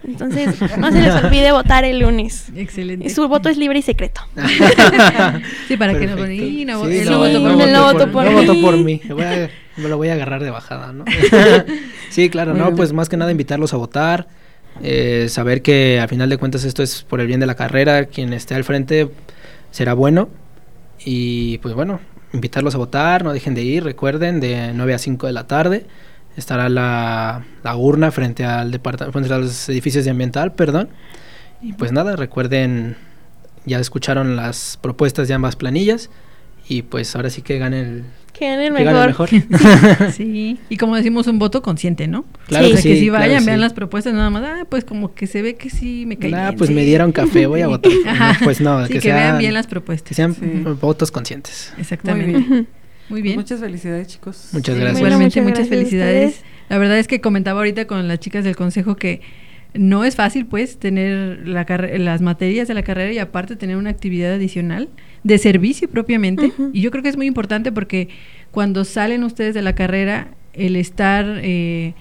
[0.04, 2.48] entonces, no se les olvide votar el lunes.
[2.56, 3.10] Excelente.
[3.10, 4.22] Su voto es libre y secreto.
[5.68, 9.02] sí, para que no, no, sí, no, voto por, no por mí.
[9.78, 11.06] Me lo voy a agarrar de bajada, ¿no?
[12.10, 14.28] sí, claro, no, pues más que nada invitarlos a votar.
[14.82, 18.06] Eh, saber que al final de cuentas esto es por el bien de la carrera,
[18.06, 19.10] quien esté al frente
[19.72, 20.30] será bueno.
[21.04, 22.00] Y pues bueno,
[22.32, 25.86] invitarlos a votar, no dejen de ir, recuerden, de 9 a 5 de la tarde
[26.38, 30.90] estará la, la urna frente al departamento, frente a los edificios de ambiental, perdón.
[31.62, 32.96] Y pues nada, recuerden,
[33.66, 36.10] ya escucharon las propuestas de ambas planillas
[36.68, 38.04] y pues ahora sí que gane el,
[38.34, 39.30] que gane el mejor.
[40.14, 42.26] sí, y como decimos, un voto consciente, ¿no?
[42.48, 45.42] Claro que sí, si vayan, vean las propuestas, nada más, ah, pues como que se
[45.42, 47.92] ve que sí me cae nah, pues me dieron café, voy a votar.
[48.44, 50.08] Pues no, que, vean bien las propuestas.
[50.08, 50.36] Que sean
[50.80, 51.74] votos conscientes.
[51.78, 52.66] Exactamente.
[53.12, 53.36] Muy bien.
[53.36, 54.50] Muchas felicidades, chicos.
[54.54, 55.00] Muchas gracias.
[55.00, 56.44] Igualmente, muchas, felicidades.
[56.70, 59.20] La verdad es que comentaba ahorita con las chicas del consejo que
[59.74, 61.66] no es fácil, pues, tener la
[61.98, 64.88] las materias de la carrera y aparte tener una actividad adicional
[65.24, 66.54] de servicio propiamente.
[66.72, 68.08] Y yo creo que es muy importante porque
[68.52, 71.94] cuando salen ustedes de la carrera, el estar eh,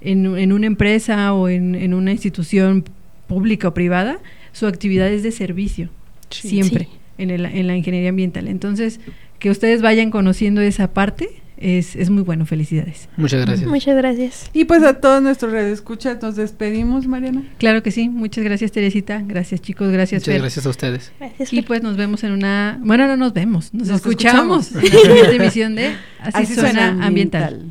[0.00, 2.84] en, una empresa o en, una institución
[3.26, 4.18] pública o privada,
[4.52, 5.90] su actividad es de servicio,
[6.30, 6.88] siempre,
[7.18, 8.46] En, en la ingeniería ambiental.
[8.46, 9.00] Entonces,
[9.44, 11.28] que ustedes vayan conociendo esa parte
[11.58, 12.46] es, es, muy bueno.
[12.46, 13.10] Felicidades.
[13.18, 13.68] Muchas gracias.
[13.68, 14.50] Muchas gracias.
[14.54, 17.42] Y pues a todos nuestros escucha nos despedimos, Mariana.
[17.58, 18.08] Claro que sí.
[18.08, 19.22] Muchas gracias, Teresita.
[19.22, 19.92] Gracias, chicos.
[19.92, 21.12] Gracias, Muchas gracias a ustedes.
[21.50, 22.80] y pues nos vemos en una...
[22.82, 23.74] Bueno, no nos vemos.
[23.74, 27.70] Nos, escuchamos, en la emisión de Así, suena, ambiental.